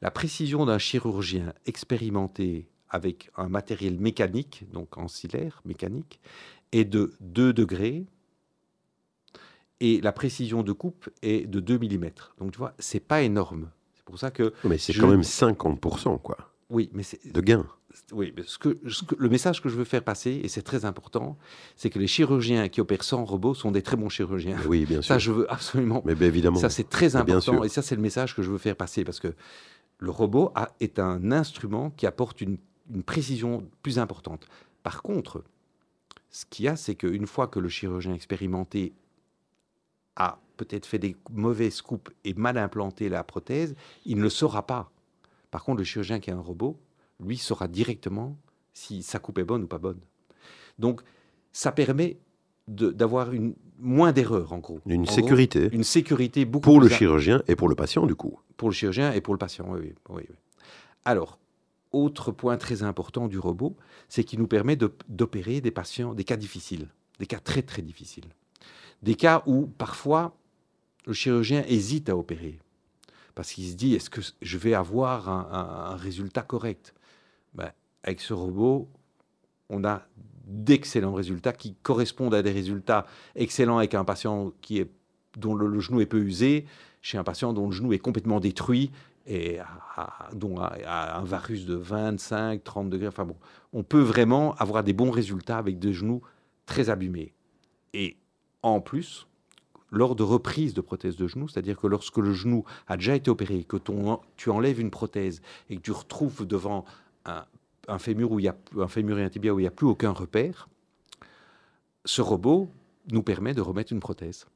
[0.00, 6.20] La précision d'un chirurgien expérimenté avec un matériel mécanique, donc ancillaire, mécanique,
[6.72, 8.04] est de 2 degrés
[9.80, 12.10] et la précision de coupe est de 2 mm.
[12.38, 13.70] Donc, tu vois, c'est pas énorme.
[13.94, 17.40] C'est pour ça que, Mais c'est Je- quand même 50%, quoi, oui, mais c'est de
[17.40, 17.64] gain.
[18.12, 20.62] oui, mais ce que, ce que- le message que je veux faire passer, et c'est
[20.62, 21.36] très important,
[21.76, 24.56] c'est que les chirurgiens qui opèrent sans robot sont des très bons chirurgiens.
[24.66, 25.08] Oui, bien sûr.
[25.14, 26.02] Ça, je veux absolument.
[26.04, 26.58] Mais bien évidemment.
[26.58, 29.20] Ça, c'est très important, et ça, c'est le message que je veux faire passer, parce
[29.20, 29.34] que
[29.98, 32.56] le robot a- est un instrument qui apporte une,
[32.92, 34.48] une précision plus importante.
[34.82, 35.44] Par contre,
[36.30, 38.94] ce qu'il y a, c'est qu'une fois que le chirurgien expérimenté
[40.16, 43.74] a peut-être fait des mauvaises coupes et mal implanté la prothèse,
[44.06, 44.90] il ne le saura pas.
[45.52, 46.80] Par contre, le chirurgien qui a un robot,
[47.20, 48.36] lui, saura directement
[48.74, 50.00] si sa coupe est bonne ou pas bonne.
[50.80, 51.02] Donc,
[51.52, 52.18] ça permet
[52.66, 54.80] d'avoir une moins d'erreurs, en gros.
[54.86, 58.06] Une En gros, sécurité une sécurité beaucoup pour le plus chirurgien et pour le patient,
[58.06, 58.38] du coup.
[58.56, 59.66] pour le chirurgien et pour le patient.
[59.70, 60.22] Oui, oui.
[61.04, 61.38] Alors,
[61.90, 63.76] autre point très important du robot,
[64.08, 66.88] c'est qu'il nous permet de- d'opérer des patients, des cas difficiles,
[67.18, 68.24] des cas très très difficiles.
[69.02, 70.34] Des cas où parfois
[71.06, 72.58] le chirurgien hésite à opérer
[73.34, 76.94] parce qu'il se dit est-ce que je vais avoir un, résultat correct?
[77.54, 77.72] Ben,
[78.02, 78.88] Avec ce robot,
[79.68, 80.06] on a
[80.46, 84.90] d'excellents résultats qui correspondent à des résultats excellents avec un patient qui est,
[85.36, 86.66] dont le, genou est peu usé,
[87.00, 88.90] chez un patient dont le genou est complètement détruit
[89.26, 93.08] et à- dont un varus de 25, 30 degrés.
[93.08, 93.36] Enfin bon,
[93.72, 96.22] on peut vraiment avoir des bons résultats avec des genoux
[96.66, 97.32] très abîmés.
[97.94, 98.16] Et
[98.62, 99.26] en plus,
[99.92, 103.30] lors de reprise de prothèse de genou, c'est-à-dire que lorsque le genou a déjà été
[103.30, 105.40] opéré, que ton, tu enlèves une prothèse
[105.70, 106.84] et que tu retrouves devant
[107.26, 107.44] un,
[107.88, 109.72] un fémur où il y a un fémur et un tibia où il n'y a
[109.72, 110.68] plus aucun repère,
[112.04, 112.68] ce robot
[113.10, 114.46] nous permet de remettre une prothèse.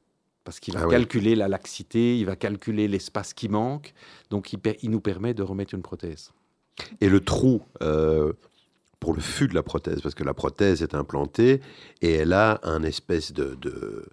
[0.43, 3.93] Parce qu'il va Ah calculer la laxité, il va calculer l'espace qui manque,
[4.29, 6.31] donc il, nous permet de remettre une prothèse.
[7.01, 8.31] Et le trou euh,
[8.99, 11.59] pour le fût de la prothèse, parce que la prothèse est implantée
[12.01, 14.07] et elle a un espèce de, de,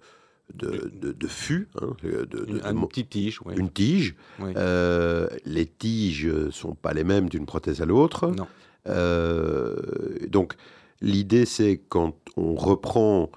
[0.53, 2.27] de, de- de fût, hein, de-
[2.69, 4.15] Une, petite tige, une tige.
[4.41, 8.31] Euh, les tiges ne sont pas les mêmes d'une prothèse à l'autre.
[8.87, 9.75] Euh,
[10.29, 10.53] donc,
[11.01, 13.29] l'idée, c'est quand on reprend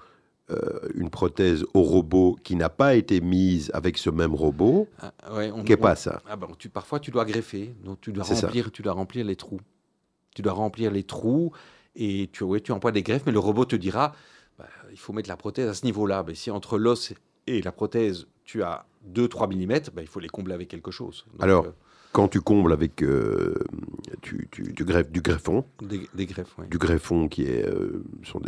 [0.51, 5.13] euh, une prothèse au robot qui n'a pas été mise avec ce même robot, Ah,
[5.35, 8.11] ouais, on- qu'est on- pas ça Ah ben, tu, parfois, tu dois greffer, donc tu
[8.11, 8.33] dois ça.
[8.47, 9.61] remplir, tu dois remplir les trous.
[10.35, 11.51] Tu dois remplir les trous
[11.95, 14.15] et tu, ouais, tu emploies des greffes, mais le robot te dira,
[14.59, 16.23] bah, il faut mettre la prothèse à ce niveau-là.
[16.27, 17.13] Mais si entre l'os
[17.47, 21.25] et la prothèse, tu as 2-3 mm, bah, il faut les combler avec quelque chose.
[21.31, 21.71] Donc, Alors, euh,
[22.11, 23.55] Quand tu combles avec euh,
[24.21, 26.67] tu, tu- du, greffe, du greffon, des, des greffes, ouais.
[26.67, 28.03] du greffon qui est euh,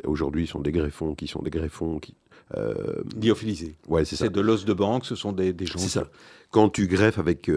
[0.05, 2.15] aujourd'hui sont des greffons qui sont des greffons qui
[2.57, 3.77] euh, Lyophilisé.
[3.87, 5.89] ouais c'est ça C'est de l'os de banque, ce sont des, des c'est joncs.
[5.89, 6.09] ça
[6.49, 7.47] quand tu greffes avec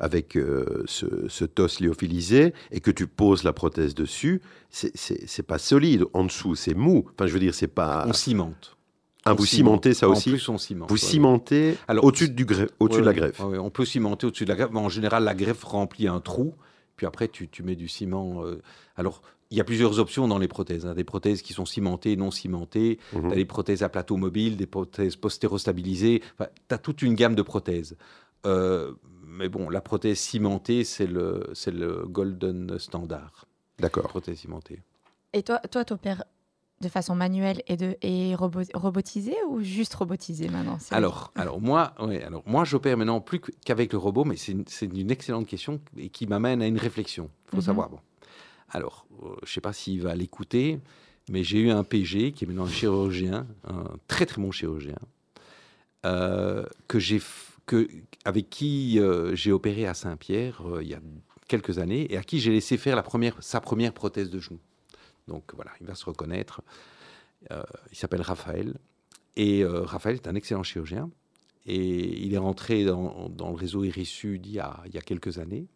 [0.00, 4.40] avec euh, ce, ce os lyophilisé et que tu poses la prothèse dessus
[4.70, 8.76] c'est- pas solide en dessous c'est mou enfin je veux dire c'est pas On cimente.
[9.24, 9.82] ah On vous cimente.
[9.84, 10.88] cimentez ça En aussi plus, on cimente.
[10.88, 11.00] vous ouais.
[11.00, 14.50] cimentez au-dessus du greffe au-dessus Ouais, de la greffe ouais, on peut cimenter au-dessus de
[14.50, 16.54] la greffe, mais en général, la greffe remplit un trou,
[16.96, 18.44] puis après, tu, tu mets du ciment.
[18.44, 18.60] euh,
[18.96, 20.84] Alors, il y a plusieurs options dans les prothèses.
[20.84, 20.94] hein.
[20.94, 22.98] Des prothèses qui sont cimentées, non cimentées.
[23.14, 23.28] Mhm.
[23.28, 26.22] Tu as des prothèses à plateau mobile, des prothèses postérostabilisées.
[26.34, 27.96] Enfin, tu as toute une gamme de prothèses.
[28.46, 28.92] Euh,
[29.38, 33.46] mais bon, la prothèse cimentée, c'est le, c'est le golden standard.
[33.78, 34.82] d'accord Prothèse cimentée.
[35.32, 36.24] Et toi, toi, t'opères
[36.80, 41.60] de façon manuelle et, de, et robo- robotisée ou juste robotisée maintenant C'est- Alors, alors
[41.60, 44.86] moi, ouais, alors moi, j'opère maintenant plus qu- qu'avec le robot, mais c'est une, c'est
[44.86, 47.30] une excellente question et qui m'amène à une réflexion.
[47.46, 47.62] Il faut Mhm.
[47.62, 47.90] savoir.
[47.90, 47.98] Bon.
[48.70, 50.78] Alors, euh, je ne sais pas s'il va l'écouter,
[51.30, 54.96] mais j'ai eu un PG qui est maintenant un chirurgien, un très très bon chirurgien,
[56.06, 57.86] euh, que j'ai, f- que,
[58.24, 61.00] avec qui euh, j'ai opéré à Saint-Pierre euh, il y a
[61.46, 63.02] quelques années et à qui j'ai laissé faire
[63.40, 64.58] sa première prothèse de genou.
[65.28, 66.62] Donc voilà, il va se reconnaître.
[67.52, 67.62] Euh,
[67.92, 68.74] il s'appelle Raphaël.
[69.36, 71.10] Et Raphaël est un excellent chirurgien.
[71.64, 75.68] Et il est rentré dans, le réseau Iris Sud il y, a, quelques années.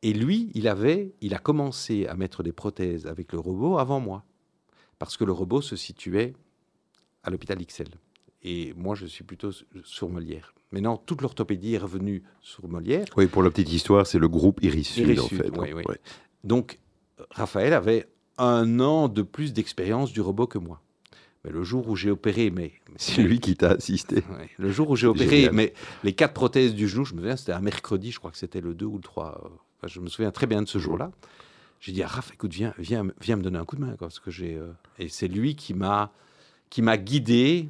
[0.00, 4.00] Et lui, il avait, il a commencé à mettre des prothèses avec le robot avant
[4.00, 4.24] moi,
[4.98, 6.32] parce que le robot se situait
[7.22, 7.88] à l'hôpital XL.
[8.42, 9.50] Et moi, je suis plutôt
[9.82, 10.54] sur Molière.
[10.74, 13.06] Maintenant, toute l'orthopédie est revenue sur Molière.
[13.16, 15.82] oui pour la petite histoire c'est le groupe Iris Sud Iris en fait oui, hein.
[15.88, 15.94] oui.
[16.42, 16.80] Donc,
[17.30, 18.08] Raphaël avait
[18.38, 20.80] un an de plus d'expérience du robot que moi.
[21.44, 24.90] Mais le jour où j'ai opéré, mais c'est lui qui t'a assisté Ouais, le jour
[24.90, 25.52] où j'ai opéré, Génial.
[25.54, 28.36] mais les quatre prothèses du genou, je me souviens, c'était un mercredi, je crois que
[28.38, 29.26] c'était le 2 ou le 3.
[29.44, 29.48] euh,
[29.78, 31.12] enfin, je me souviens très bien de ce jour-là.
[31.80, 33.90] J'ai dit à Raph, écoute, viens, viens, viens me donner un coup de main.
[33.90, 36.10] Quoi, parce que j'ai, euh, Et c'est lui qui m'a,
[36.70, 37.68] qui m'a guidé.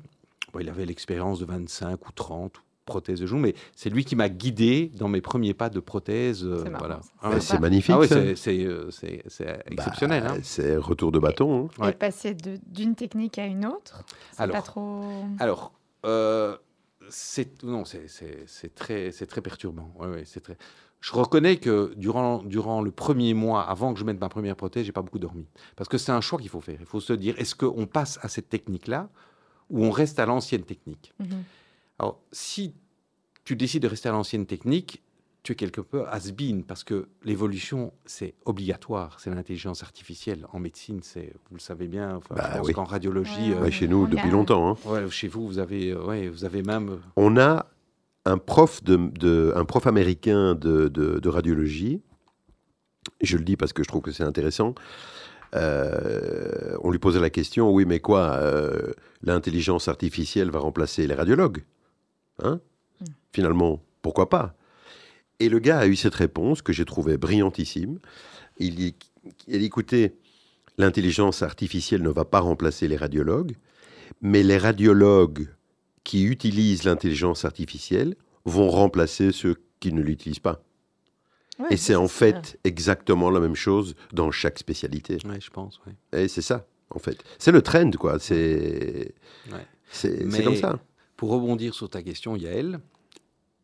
[0.53, 4.17] Bon, il avait l'expérience de 25 ou 30 prothèses de genou, mais c'est lui qui
[4.17, 6.45] m'a guidé dans mes premiers pas de prothèse.
[6.45, 7.01] euh, C'est voilà.
[7.03, 7.09] ça.
[7.23, 7.41] Ah ouais.
[7.41, 10.25] c'est magnifique Ah ouais, c'est, c'est, euh, c'est- c'est exceptionnel.
[10.25, 10.41] Bah, hein.
[10.43, 11.83] c'est retour de bâton hein.
[11.85, 11.91] Ouais.
[11.91, 14.57] Et passer de- d'une technique à une autre, c'est Alors.
[14.57, 15.25] pas trop.
[15.39, 15.73] Alors,
[16.05, 16.57] euh,
[17.09, 19.93] c'est non, c'est- c'est c'est très, c'est très perturbant.
[19.99, 20.57] Ouais, ouais, c'est très.
[21.01, 24.87] Je reconnais que durant, durant le premier mois, avant que je mette ma première prothèse,
[24.87, 25.45] j'ai pas beaucoup dormi.
[25.77, 26.79] Parce que c'est un choix qu'il faut faire.
[26.81, 29.11] Il faut se dire, est-ce qu'on passe à cette technique-là
[29.69, 31.13] ou on reste à l'ancienne technique?
[31.21, 31.43] Mhm.
[31.99, 32.75] Alors, si
[33.45, 35.03] tu décides de rester à l'ancienne technique,
[35.43, 39.21] tu es quelque peu has-been parce que l'évolution, c'est obligatoire.
[39.21, 40.47] C'est l'intelligence artificielle.
[40.53, 42.73] En médecine, c'est, vous le savez bien, enfin, Bah je pense oui.
[42.73, 44.77] qu'en radiologie, Ouais, euh, chez nous depuis a- longtemps hein.
[44.91, 46.89] Ouais, chez vous, vous avez, euh, ouais, vous avez même.
[46.91, 47.67] euh, on a
[48.25, 52.01] un prof, de, de- un prof américain de, de- de radiologie.
[53.21, 54.75] Je le dis parce que je trouve que c'est intéressant.
[55.55, 58.93] Euh, on lui posait la question, oui, mais quoi, euh,
[59.23, 61.63] l'intelligence artificielle va remplacer les radiologues?
[62.43, 62.61] Hein?
[63.01, 63.05] Mm.
[63.33, 64.55] Finalement, pourquoi pas?
[65.41, 67.99] Et le gars a eu cette réponse que j'ai trouvée brillantissime.
[68.59, 68.95] Il dit,
[69.49, 70.15] il dit, écoutez,
[70.79, 73.57] l'intelligence artificielle ne va pas remplacer les radiologues,
[74.21, 75.49] mais les radiologues
[76.05, 78.15] qui utilisent l'intelligence artificielle
[78.45, 80.63] vont remplacer ceux qui ne l'utilisent pas.
[81.59, 85.19] Ouais, Et c'est en fait exactement la même chose dans chaque spécialité.
[85.25, 85.81] Ouais, je pense.
[85.87, 86.23] ouais.
[86.25, 87.23] Et c'est ça, en fait.
[87.39, 88.19] C'est le trend, quoi.
[88.19, 89.15] C'est
[89.53, 90.43] Ouais.
[90.45, 90.79] comme ça.
[91.17, 92.81] Pour rebondir sur ta question, Yael,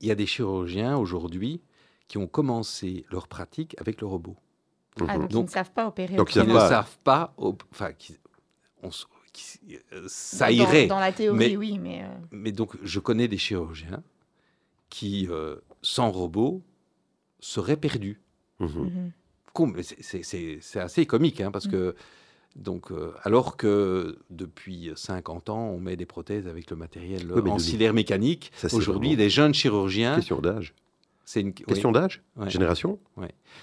[0.01, 1.61] il y a des chirurgiens aujourd'hui
[2.09, 4.37] qui ont commencé leur pratique avec le robot.
[5.07, 5.29] Ah, Mhm.
[5.29, 6.17] donc, ils ne savent pas opérer.
[6.17, 7.35] Donc, ils ne savent pas,
[7.73, 7.91] enfin,
[8.83, 8.91] on
[9.33, 10.87] qui- euh, ça Dans- irait.
[10.89, 12.03] Dans, la théorie, mais- oui, mais.
[12.03, 14.03] euh, Mais donc, je connais des chirurgiens
[14.89, 16.63] qui, euh, sans robot,
[17.39, 18.21] seraient perdus.
[18.59, 19.13] Mhm.
[19.55, 19.83] mhm.
[19.83, 21.71] C'est- assez comique, hein, parce Mm.
[21.71, 21.95] que,
[22.57, 27.51] donc, euh, alors que depuis 50 ans, on met des prothèses avec le matériel Oui,
[27.51, 30.75] ancillaire mécanique, aujourd'hui, vraiment- des jeunes chirurgiens, Question d'âge.
[31.25, 32.51] c'est une oui, Question d'âge ouais.
[32.51, 32.99] Génération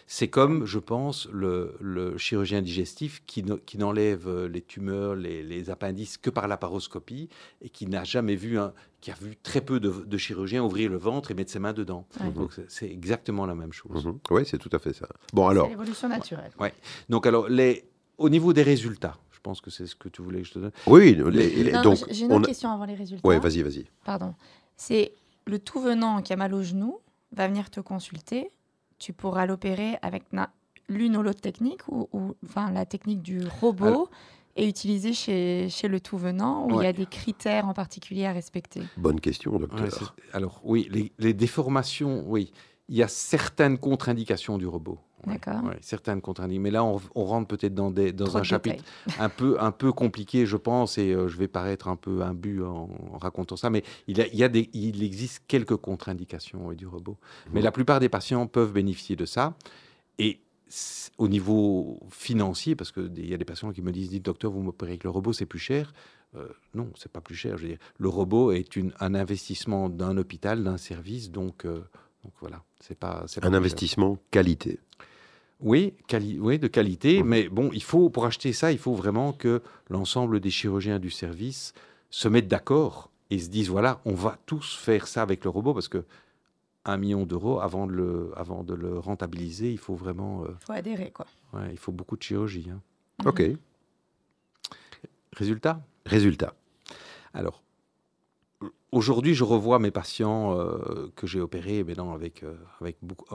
[0.06, 5.16] C'est comme, je pense, le, le chirurgien digestif qui, ne- qui n'enlève euh, les tumeurs,
[5.16, 7.28] les, les appendices que par la paroscopie
[7.62, 10.90] et qui n'a jamais vu, un, qui a vu très peu de, de chirurgiens ouvrir
[10.90, 12.08] le ventre et mettre ses mains dedans.
[12.22, 12.32] Ouais.
[12.32, 14.08] Donc c'est, exactement la même chose.
[14.32, 15.10] Oui, c'est tout à fait ça.
[15.34, 16.52] Bon, alors, l'évolution naturelle.
[17.10, 17.84] Donc alors, les,
[18.18, 20.60] au niveau des résultats, je pense que c'est ce que tu voulais que je te
[20.60, 20.72] donne.
[20.88, 23.28] oui, les- les- Non, donc, j'ai- une autre question avant les résultats.
[23.28, 23.86] Ouais, vas-y, vas-y.
[24.04, 24.34] Pardon.
[24.76, 25.14] C'est
[25.46, 27.00] le tout venant qui a mal au genou
[27.32, 28.52] va venir te consulter.
[29.00, 30.52] Tu pourras l'opérer avec na-
[30.90, 34.10] l'une ou l'autre technique, ou, ou- enfin la technique du robot, Alors-
[34.56, 38.26] et utilisée chez, chez le tout venant, où il y a des critères en particulier
[38.26, 38.82] à respecter.
[38.98, 39.86] Bonne question, docteur.
[39.86, 42.52] Ouais, alors oui, les, les déformations, oui,
[42.90, 44.98] il y a certaines contre-indications du robot.
[45.26, 45.64] Ouais, D'accord.
[45.70, 46.62] ouais, certaines contre-indications.
[46.62, 48.84] Mais là, on, on rentre peut-être dans, des, dans Trop un de chapitre
[49.18, 52.64] un peu, un peu compliqué, je pense, et euh, je vais paraître un peu imbu
[52.64, 55.76] en, en racontant ça, mais il, y a- il y a des, il existe quelques
[55.76, 57.18] contre-indications ouais, du robot.
[57.52, 57.64] Mais Mhm.
[57.66, 59.56] la plupart des patients peuvent bénéficier de ça.
[60.20, 60.40] Et
[61.18, 64.62] au niveau financier, parce qu'il y a des patients qui me disent, dites docteur, vous
[64.62, 65.94] m'opérez avec le robot, c'est plus cher.
[66.36, 67.58] Euh, non, c'est pas plus cher.
[67.58, 71.80] Je veux dire, le robot est une, un investissement d'un hôpital, d'un service, donc, euh,
[72.24, 73.54] donc voilà, c'est pas, pas Un cher.
[73.56, 74.80] investissement qualité.
[75.60, 77.30] Oui, quali- oui, de qualité, Mhm.
[77.30, 81.10] mais bon, il faut pour acheter ça, il faut vraiment que l'ensemble des chirurgiens du
[81.10, 81.74] service
[82.12, 85.74] se mettent d'accord et se disent voilà, on va tous faire ça avec le robot
[85.74, 86.06] parce que
[86.86, 90.66] un million d'euros avant de le avant de le rentabiliser, il faut vraiment, euh, Il
[90.66, 91.26] faut adhérer, quoi.
[91.54, 92.70] ouais, il faut beaucoup de chirurgie.
[92.72, 92.80] hein.
[93.26, 93.42] OK.
[95.34, 95.82] Résultat?
[96.06, 96.54] Résultat.
[97.34, 97.62] Alors,
[98.92, 103.26] aujourd'hui, je revois mes patients euh, que j'ai opérés maintenant avec, euh, avec beaucoup,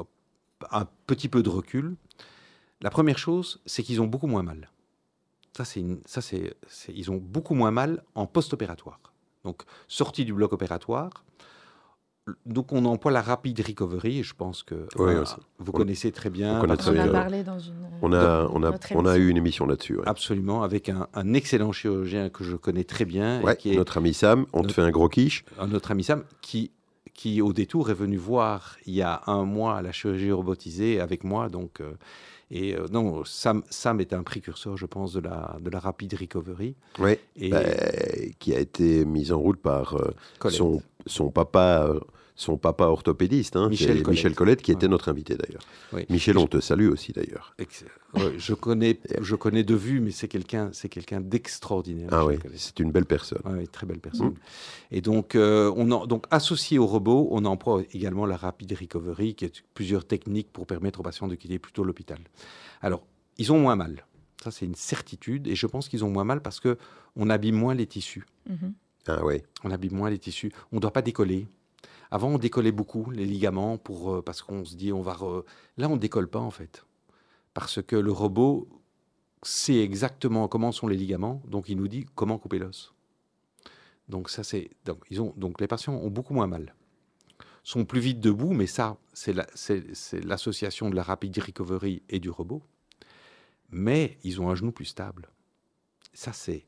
[0.70, 1.96] un petit peu de recul.
[2.80, 4.70] La première chose, c'est qu'ils ont beaucoup moins mal.
[5.56, 9.00] Ça, c'est une- ça, c'est, c'est- ils ont beaucoup moins mal en post-opératoire.
[9.44, 11.24] Donc, sortie du bloc opératoire.
[12.46, 14.20] Donc, on emploie la rapide recovery.
[14.20, 15.24] Et je pense que euh,
[15.58, 16.58] vous On- connaissez très bien.
[16.58, 17.12] on connaît parce très On bien.
[17.12, 17.74] a parlé dans une.
[18.00, 19.16] On a, on a, notre on a émission.
[19.16, 19.96] eu une émission là-dessus.
[19.96, 20.06] ouais.
[20.06, 23.96] Absolument, avec un, un excellent chirurgien que je connais très bien, et qui est notre
[23.98, 25.44] ami Sam, on te fait un gros quiche.
[25.58, 26.70] un notre ami Sam, qui,
[27.14, 31.24] qui au détour est venu voir il y a un mois la chirurgie robotisée avec
[31.24, 31.48] moi.
[31.48, 31.92] Donc, euh,
[32.50, 36.14] et euh, non, Sam, Sam est un précurseur, je pense, de la, de la rapide
[36.14, 36.74] recovery.
[37.36, 37.62] Et bah,
[38.38, 41.94] qui a été mise en route par euh, son papa.
[42.34, 44.08] Son papa orthopédiste, hein, Michel c'est Colette.
[44.08, 44.90] Michel Colette, qui était Ouais.
[44.90, 45.62] notre invité d'ailleurs.
[45.92, 46.06] Oui.
[46.08, 47.54] Michel, on te salue aussi d'ailleurs.
[48.14, 52.08] Ouais, je connais, je connais de vue, mais c'est quelqu'un, c'est quelqu'un d'extraordinaire.
[52.10, 53.42] Ah Michel oui, c'est une belle personne.
[53.70, 54.34] Très belle personne.
[54.90, 59.34] Et donc, euh, on en- donc, associé au robot, on emploie également la rapide recovery,
[59.34, 62.18] qui est plusieurs techniques pour permettre aux patients de quitter plutôt l'hôpital.
[62.80, 63.02] Alors,
[63.38, 64.04] ils ont moins mal.
[64.42, 65.46] Ça, c'est une certitude.
[65.46, 66.76] Et je pense qu'ils ont moins mal parce que
[67.14, 68.24] on abîme moins les tissus.
[68.48, 68.74] Mhm.
[69.06, 69.42] Ah ouais.
[69.64, 70.52] On abîme moins les tissus.
[70.72, 71.46] On ne doit pas décoller.
[72.12, 75.16] Avant, on décollait beaucoup les ligaments pour, euh, parce qu'on se dit, on va.
[75.78, 76.84] Là, on ne décolle pas, en fait.
[77.54, 78.68] Parce que le robot
[79.42, 82.92] sait exactement comment sont les ligaments, donc il nous dit comment couper l'os.
[84.10, 84.68] Donc, ça, c'est.
[84.84, 86.74] Donc, les patients ont beaucoup moins mal.
[87.64, 89.32] Sont plus vite debout, mais ça, c'est
[90.12, 92.62] l'association de la rapid recovery et du robot.
[93.70, 95.30] Mais ils ont un genou plus stable.
[96.12, 96.66] Ça, c'est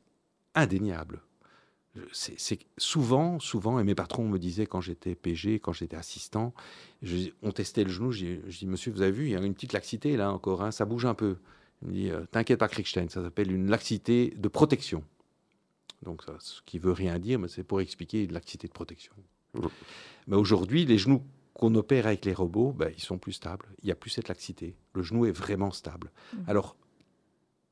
[0.55, 1.21] indéniable.
[2.11, 6.53] C'est souvent, souvent, et mes patrons me disaient quand j'étais PG, quand j'étais assistant,
[7.01, 9.35] je- on testait le genou, je dis, je dis, monsieur, vous avez vu, il y
[9.35, 11.37] a une petite laxité là encore, hein, ça bouge un peu.
[11.81, 15.03] Il me dit, euh, t'inquiète pas, Kriegstein, ça s'appelle une laxité de protection.
[16.03, 19.13] Donc, ça, ce qui veut rien dire, mais c'est pour expliquer une laxité de protection.
[20.27, 21.23] Mais aujourd'hui, les genoux
[21.53, 23.65] qu'on opère avec les robots, ben, ils sont plus stables.
[23.81, 24.75] Il n'y a plus cette laxité.
[24.93, 26.11] Le genou est vraiment stable.
[26.33, 26.43] Mhm.
[26.47, 26.75] Alors,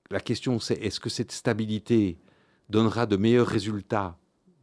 [0.10, 2.18] la question, c'est est-ce que cette stabilité
[2.70, 4.18] donnera de meilleurs résultats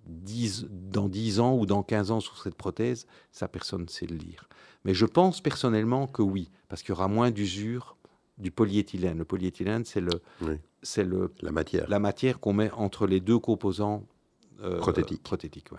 [0.07, 4.07] 10 dans 10 ans ou dans 15 ans sur cette prothèse Ça, personne ne sait
[4.07, 4.49] le lire.
[4.85, 7.97] Mais je pense personnellement que oui, parce qu'il y aura moins d'usure
[8.39, 9.19] du polyéthylène.
[9.19, 10.55] Le polyéthylène, c'est le, Oui.
[10.83, 11.89] c'est le, La matière.
[11.89, 14.07] la matière qu'on met entre les deux composants
[14.63, 15.23] euh, Prothétiques.
[15.23, 15.79] prothétiques, ouais.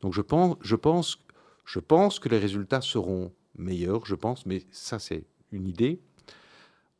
[0.00, 1.18] Donc je pense, je pense,
[1.64, 6.00] je pense que les résultats seront meilleurs, je pense, mais ça c'est une idée.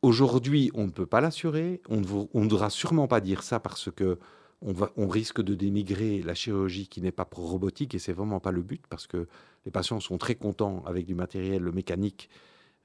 [0.01, 1.81] Aujourd'hui, on ne peut pas l'assurer.
[1.89, 4.17] On ne devra sûrement pas dire ça parce que
[4.63, 8.39] on, va, on risque de dénigrer la chirurgie qui n'est pas robotique et c'est vraiment
[8.39, 9.27] pas le but parce que
[9.65, 12.29] les patients sont très contents avec du matériel mécanique.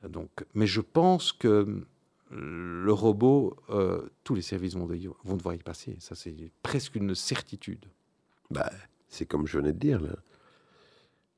[0.09, 1.83] Donc, mais je pense que
[2.31, 5.97] le robot, euh, tous les services vont, de- vont devoir y passer.
[6.01, 7.85] Ça, c'est presque une certitude.
[8.51, 8.71] Bah,
[9.09, 10.17] c'est comme je venais de dire là.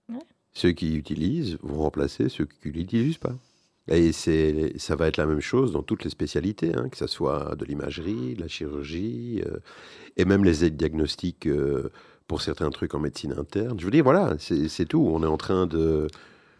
[0.08, 0.22] Ouais.
[0.52, 3.36] Ceux qui utilisent vont remplacer ceux qui l'utilisent pas.
[3.88, 7.06] Et c'est, ça va être la même chose dans toutes les spécialités, hein, que ce
[7.06, 9.58] soit de l'imagerie, de la chirurgie, euh,
[10.16, 11.90] et même les aides diagnostiques euh,
[12.26, 13.78] pour certains trucs en médecine interne.
[13.80, 15.08] Je veux dire, voilà, c'est, c'est tout.
[15.10, 16.06] On est en train de,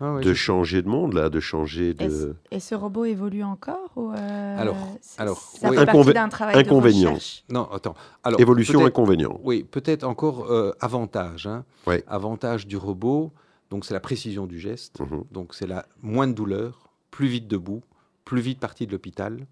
[0.01, 2.35] Ah ouais, de changer de monde, là, de changer de...
[2.51, 5.77] Et ce robot évolue encore ou euh, Alors- c'est- alors, ça oui.
[5.77, 7.13] fait Inconvé- d'un travail inconvénient.
[7.15, 7.53] de.
[7.53, 7.95] Non, attends.
[8.25, 9.39] Alors, Évolution, inconvénient.
[9.45, 11.47] Oui, peut-être encore euh, avantage.
[11.47, 11.65] hein.
[12.07, 13.33] Avantage du robot,
[13.71, 15.01] donc c'est la précision du geste.
[15.01, 15.25] Mhm.
[15.31, 17.83] Donc c'est la moins de douleur, plus vite debout,
[18.25, 19.47] plus vite parti de l'hôpital.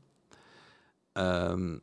[1.19, 1.79] Euh,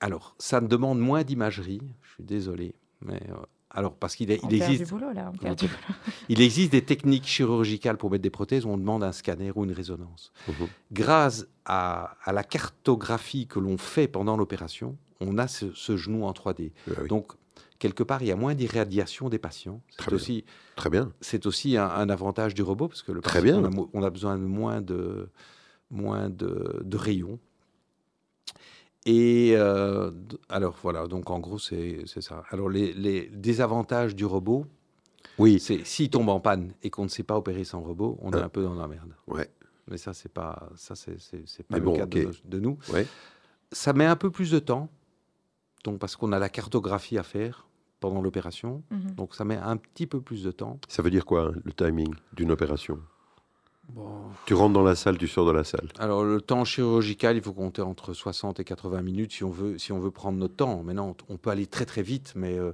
[0.00, 1.80] alors, ça demande moins d'imagerie.
[2.02, 3.34] Je suis désolé, mais euh,
[3.70, 5.32] alors parce qu'il il existe, boulot là.
[6.28, 9.64] il existe des techniques chirurgicales pour mettre des prothèses où on demande un scanner ou
[9.64, 10.32] une résonance.
[10.48, 10.68] Mhm.
[10.92, 16.24] Grâce à, à la cartographie que l'on fait pendant l'opération, on a ce, ce genou
[16.24, 16.72] en 3D.
[16.88, 17.08] Ah oui.
[17.08, 17.32] Donc,
[17.84, 19.80] quelque part, il y a moins d'irradiation des patients.
[19.98, 20.16] Très C'est bien.
[20.16, 20.44] aussi,
[20.76, 21.12] Très bien.
[21.20, 23.68] c'est aussi un, un avantage du robot parce que le Très patient, bien.
[23.68, 25.28] On, a, mo- on a besoin de moins de,
[25.90, 27.38] moins de, de rayons.
[29.06, 30.10] Et euh,
[30.48, 32.42] alors voilà, donc en gros, c'est c'est ça.
[32.50, 34.64] Alors, les, les désavantages du robot,
[35.38, 38.30] Oui, c'est s'il tombe en panne et qu'on ne sait pas opérer sans robot, on
[38.32, 38.44] est Ah.
[38.46, 39.12] un peu dans la merde.
[39.26, 39.50] ouais,
[39.90, 41.12] Mais ça, c'est pas, ça, c'est,
[41.68, 42.78] pas Mais le bon, cas de, de nous.
[42.94, 43.06] ouais.
[43.72, 44.88] Ça met un peu plus de temps,
[45.84, 47.66] donc parce qu'on a la cartographie à faire
[48.08, 48.82] pendant l'opération.
[48.90, 49.10] Mhm.
[49.16, 50.78] Donc ça met un petit peu plus de temps.
[50.88, 52.98] Ça veut dire quoi, le timing d'une opération?
[54.46, 55.88] Tu rentres dans la salle, tu sors de la salle.
[55.98, 59.76] Alors le temps chirurgical, il faut compter entre 60 et 80 minutes si on veut,
[59.78, 60.82] si on veut prendre notre temps.
[60.82, 62.72] Maintenant, on peut aller très très vite, mais euh,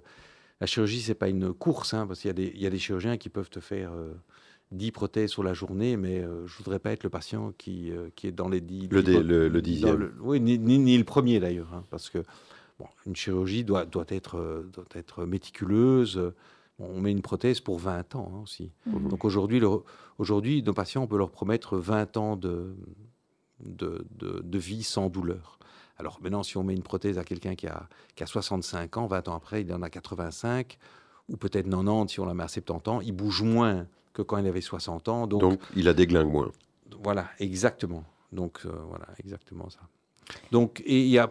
[0.60, 2.70] la chirurgie, c'est pas une course, hein, parce qu'il y, a des- il y a
[2.70, 4.12] des chirurgiens qui peuvent te faire euh,
[4.70, 8.08] 10 prothèses sur la journée, mais euh, je voudrais pas être le patient qui, euh,
[8.14, 8.88] qui est dans les 10...
[8.90, 10.12] Le dix dé- pro- le- le dans dixième.
[10.20, 12.18] oui, ni, ni- ni le premier d'ailleurs, hein, parce que
[12.80, 16.32] bon, une chirurgie doit, doit, être, euh, doit être méticuleuse.
[16.78, 18.72] Bon, on met une prothèse pour 20 ans hein, aussi.
[18.86, 19.08] Mhm.
[19.08, 19.60] Donc aujourd'hui,
[20.18, 22.74] aujourd'hui, nos patients, on peut leur promettre 20 ans de,
[23.60, 25.58] de, de- de vie sans douleur.
[25.98, 29.06] Alors maintenant, si on met une prothèse à quelqu'un qui a, qui a 65 ans,
[29.06, 30.78] 20 ans après, il en a 85,
[31.28, 34.38] ou peut-être 90 si on la met à 70 ans, il bouge moins que quand
[34.38, 35.26] il avait 60 ans.
[35.26, 36.50] Donc, Donc, il a déglingue moins.
[37.04, 38.04] voilà, exactement.
[38.32, 39.80] Donc euh, voilà, exactement ça.
[40.52, 41.30] Donc, et il y a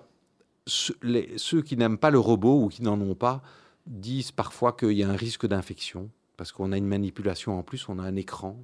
[0.70, 3.42] ceux qui n'aiment pas le robot ou qui n'en ont pas
[3.86, 7.90] disent parfois qu'il y a un risque d'infection parce qu'on a une manipulation en plus,
[7.90, 8.64] on a un écran,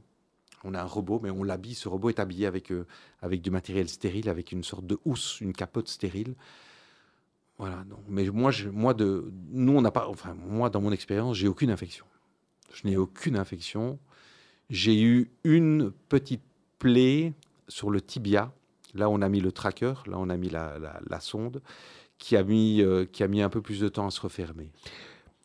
[0.64, 1.76] on a un robot, mais on l'habille.
[1.76, 2.88] Ce robot est habillé avec, euh,
[3.22, 6.36] avec du matériel stérile, avec une sorte de housse, une capote stérile.
[7.58, 7.84] Voilà.
[7.84, 10.08] Donc, mais moi, moi nous, on n'a pas.
[10.08, 12.06] Enfin, moi, dans mon expérience, j'ai aucune infection.
[12.74, 14.00] Je n'ai aucune infection.
[14.70, 16.44] J'ai eu une petite
[16.80, 17.34] plaie
[17.68, 18.52] sur le tibia.
[18.96, 21.62] Là, on a mis le tracker, là, on a mis la, la- la sonde,
[22.18, 24.72] qui a, mis, euh, qui a mis un peu plus de temps à se refermer.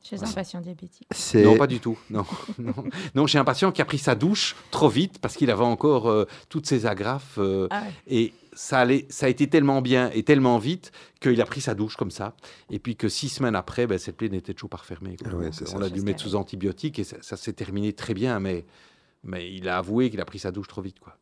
[0.03, 1.07] Chez un patient diabétique.
[1.11, 1.98] C'est Non, pas du tout.
[2.09, 2.24] Non,
[2.59, 2.72] non.
[3.14, 6.09] non j'ai un patient qui a pris sa douche trop vite parce qu'il avait encore
[6.09, 7.36] euh, toutes ses agrafes.
[7.38, 7.92] euh, Ah ouais.
[8.07, 10.90] et ça, allait, ça a été tellement bien et tellement vite
[11.20, 12.34] qu'il a pris sa douche comme ça.
[12.70, 15.16] Et puis que six semaines après, ben, cette plaie n'était toujours pas refermée.
[15.26, 15.84] Ah ouais, on ça.
[15.84, 18.40] a dû mettre sous antibiotiques et ça, ça s'est terminé très bien.
[18.40, 18.64] Mais,
[19.22, 20.98] mais il a avoué qu'il a pris sa douche trop vite.
[20.98, 21.14] Quoi.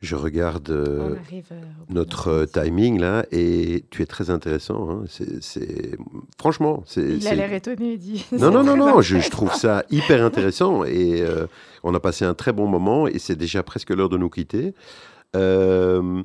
[0.00, 4.88] Je regarde euh, euh, notre euh, timing là et tu es très intéressant.
[4.90, 5.04] hein.
[5.40, 5.98] C'est,
[6.38, 7.16] Franchement, c'est.
[7.16, 8.24] Il a l'air étonné, dit.
[8.30, 11.46] Non, non, non, non, je, trouve ça hyper intéressant et euh,
[11.82, 14.72] on a passé un très bon moment et c'est déjà presque l'heure de nous quitter.
[15.34, 16.22] Euh,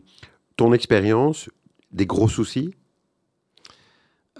[0.55, 1.49] ton expérience,
[1.91, 2.76] des gros soucis?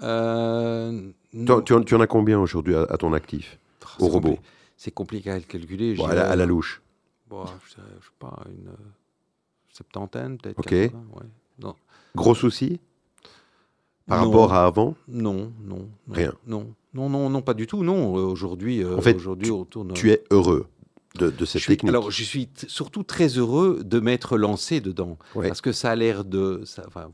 [0.02, 4.10] Euh, tu, en, tu en as combien aujourd'hui à, à ton actif Ah, au c'est
[4.12, 4.38] robot?
[4.76, 5.94] C'est compliqué à calculer.
[5.94, 6.82] Bon, je à, la, à la louche.
[7.28, 7.80] Bon, je je sais
[8.20, 8.70] pas, une
[9.76, 10.58] septantaine peut-être.
[10.58, 10.68] Ok.
[10.70, 11.26] 80, ouais.
[11.60, 11.74] Non.
[12.16, 12.80] Gros soucis
[14.06, 14.30] par Non.
[14.30, 14.96] rapport à avant?
[15.08, 16.14] Non, non, non.
[16.14, 16.34] Rien.
[16.46, 17.82] Non, non, non, non, pas du tout.
[17.82, 19.92] Non, Euh, aujourd'hui, euh, En fait, aujourd'hui, on tourne.
[19.94, 20.66] Tu es heureux
[21.16, 21.88] de, de Je cette suis- technique.
[21.90, 25.16] alors, je suis surtout très heureux de m'être lancé dedans.
[25.34, 25.48] Ouais.
[25.48, 26.62] Parce que ça a l'air de.
[26.66, 27.10] ça- enfin,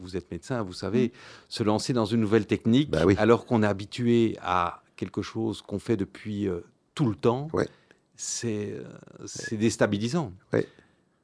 [0.00, 1.12] vous, êtes médecin, vous savez,
[1.48, 3.14] se lancer dans une nouvelle technique, Bah oui.
[3.18, 6.60] alors qu'on est habitué à quelque chose qu'on fait depuis euh,
[6.94, 7.68] tout le temps, Ouais.
[8.16, 8.82] c'est euh,
[9.26, 10.32] c'est déstabilisant.
[10.52, 10.66] Ouais.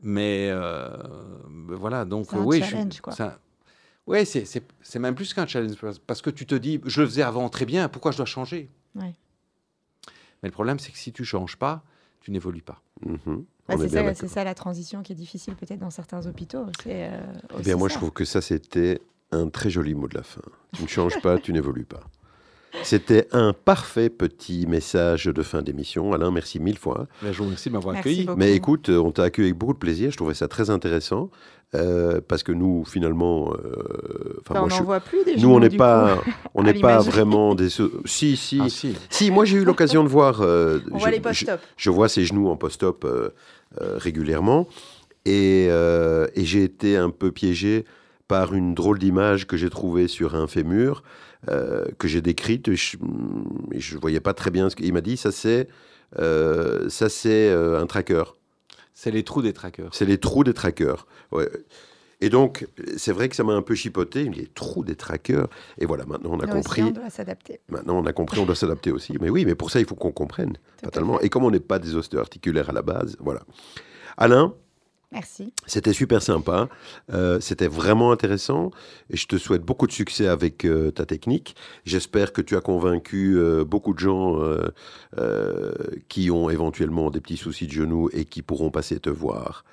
[0.00, 0.88] Mais euh,
[1.48, 3.38] ben voilà, donc un oui, challenge, c'est un-
[4.06, 5.74] Ouais, c'est- c'est c'est même plus qu'un challenge
[6.06, 8.70] parce- que tu te dis, je le faisais avant très bien, pourquoi je dois changer?
[8.94, 9.14] Ouais.
[10.42, 11.82] Mais le problème, c'est que si tu changes pas,
[12.20, 12.80] tu n'évolues pas.
[13.04, 14.16] Bah, est c'est ça, d'accord.
[14.16, 16.64] c'est ça la transition qui est difficile peut-être dans certains hôpitaux.
[16.82, 17.20] C'est euh,
[17.58, 17.94] Eh bien, moi, ça.
[17.94, 20.40] je trouve que ça, c'était un très joli mot de la fin.
[20.72, 22.00] Tu ne changes pas, tu n'évolues pas.
[22.82, 26.12] C'était un parfait petit message de fin d'émission.
[26.12, 27.06] Alain, merci mille fois.
[27.22, 28.24] Je vous remercie de m'avoir accueilli.
[28.24, 28.38] beaucoup.
[28.38, 30.10] Mais écoute, euh, on t'a accueilli avec beaucoup de plaisir.
[30.10, 31.30] Je trouvais ça très intéressant.
[31.74, 35.50] euh, parce que nous, finalement, euh, enfin, Bah, moi, on je voit plus des nous,
[35.50, 36.30] on n'est pas, coup.
[36.54, 37.68] on n'est pas vraiment des.
[37.68, 38.96] Si, si, Ah, si.
[39.10, 39.30] si.
[39.30, 40.40] Moi, j'ai eu l'occasion de voir.
[40.40, 41.60] euh, On je- voit les post-op.
[41.76, 43.28] je vois ses genoux en post-op euh,
[43.82, 44.66] euh, régulièrement.
[45.26, 47.84] Et, euh, et j'ai été un peu piégé
[48.28, 51.02] par une drôle d'image que j'ai trouvée sur un fémur,
[51.48, 52.68] euh, que j'ai décrite.
[52.68, 55.16] et Je ne voyais pas très bien ce qu'il m'a dit.
[55.16, 55.68] Ça, c'est
[56.18, 58.24] euh, ça, c'est euh, un tracker.
[58.94, 59.94] C'est les trous des trackers.
[59.94, 61.06] C'est les trous des trackers.
[61.30, 61.48] Ouais.
[62.20, 62.66] Et donc,
[62.96, 64.22] c'est vrai que ça m'a un peu chipoté.
[64.22, 65.46] Il me dit, les trous des trackers.
[65.78, 66.82] Et voilà, maintenant on a Nous aussi, compris.
[66.82, 67.60] on doit s'adapter.
[67.68, 69.16] Maintenant, on a compris, on doit s'adapter aussi.
[69.20, 71.20] Mais oui, mais pour ça, il faut qu'on comprenne à totalement.
[71.20, 73.42] Et comme on n'est pas des ostéo-articulaires à la base, voilà.
[74.16, 74.52] Alain,
[75.10, 75.54] Merci.
[75.66, 76.68] c'était super sympa.
[77.12, 78.70] Euh, c'était vraiment intéressant.
[79.10, 81.56] Et je te souhaite beaucoup de succès avec euh, ta technique.
[81.86, 84.68] J'espère que tu as convaincu euh, beaucoup de gens euh,
[85.18, 85.72] euh,
[86.10, 89.64] qui ont éventuellement des petits soucis de genoux et qui pourront passer te voir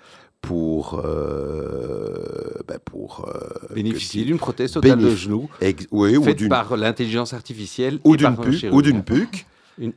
[0.42, 6.24] pour, euh, ben, pour euh, Bénéficier d'une prothèse totale de Bénéfice- genou, Ex- oui, ou
[6.24, 8.30] faite d'une par l'intelligence artificielle ou d'une
[8.72, 9.46] ou PUC,
[9.80, 9.94] Une-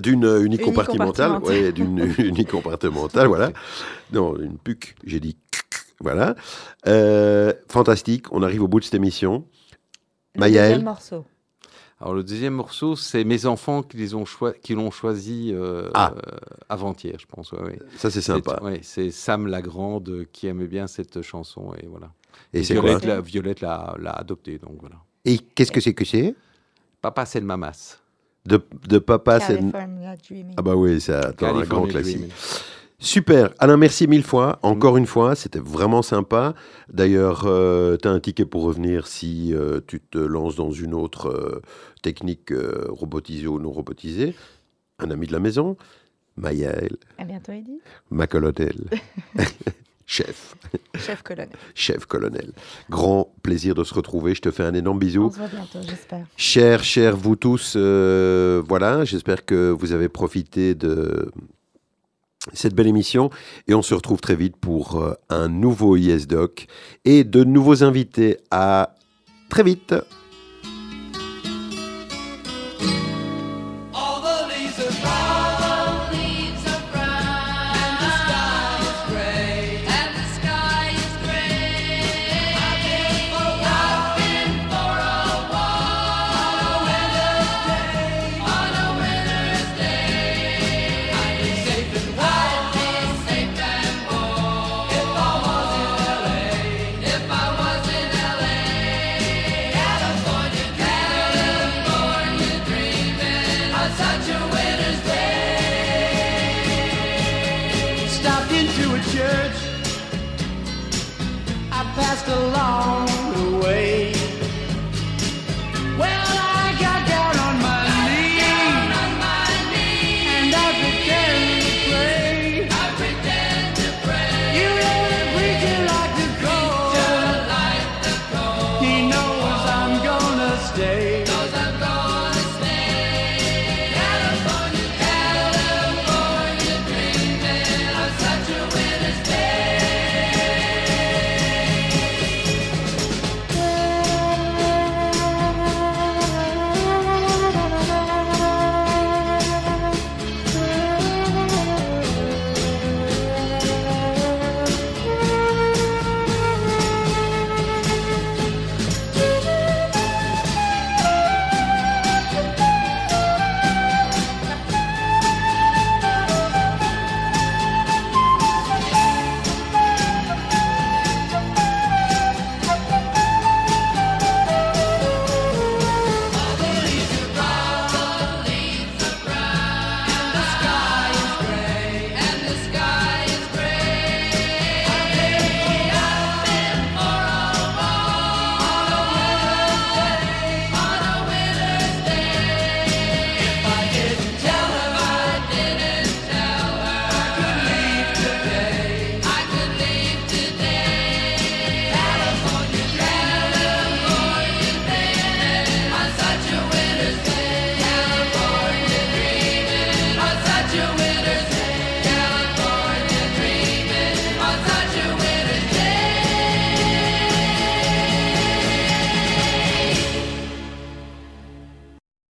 [0.00, 3.52] d'une euh, unicompartimentale, ouais, d'une unicompartimentale, voilà.
[4.12, 5.36] Non, une PUC, j'ai dit,
[6.00, 6.34] voilà.
[6.86, 9.44] Euh, fantastique, on arrive au bout de cette émission.
[10.34, 10.70] Le Mayaël.
[10.72, 11.24] deuxième morceau.
[12.00, 15.90] Alors le deuxième morceau, c'est mes enfants qui les ont choi- qui l'ont choisi euh,
[15.92, 16.14] Ah.
[16.16, 16.36] euh,
[16.70, 17.52] avant-hier, je pense.
[17.52, 17.78] ouais, ouais.
[17.98, 18.56] Ça, c'est sympa.
[18.58, 22.10] C'est- ouais, c'est Sam Lagrande qui aimait bien cette chanson et voilà.
[22.54, 24.96] Et c'est quoi Violette l'a Violette l'a l'a adoptée, donc voilà.
[25.26, 26.34] Et qu'est-ce que c'est que c'est?
[27.02, 27.98] Papa, c'est le mamas.
[28.46, 29.60] De, de Papa, c'est...
[30.56, 32.18] Ah bah oui, c'est un California grand classique.
[32.18, 32.32] Dreaming.
[33.02, 33.54] Super.
[33.58, 34.58] Alain, merci mille fois.
[34.62, 36.54] Encore une fois, c'était vraiment sympa.
[36.92, 37.44] D'ailleurs,
[37.98, 41.62] tu as un ticket pour revenir si euh, tu te lances dans une autre euh,
[42.02, 44.34] technique euh, robotisée ou non robotisée.
[44.98, 45.78] Un ami de la maison,
[46.36, 47.80] Maël, À bientôt, Eddy.
[48.10, 48.76] Macolonel,
[50.10, 50.56] chef,
[50.98, 51.48] Chef colonel.
[51.74, 52.52] chef colonel.
[52.90, 54.34] Grand plaisir de se retrouver.
[54.34, 55.30] Je te fais un énorme On bisou.
[55.30, 56.26] se voit bientôt, j'espère.
[56.36, 61.30] Chers, chers vous tous, euh, voilà, j'espère que vous avez profité de
[62.52, 63.30] cette belle émission
[63.68, 66.66] et on se retrouve très vite pour euh, un nouveau ISDoc
[67.04, 68.38] et de nouveaux invités.
[68.50, 68.96] À
[69.48, 69.94] très vite.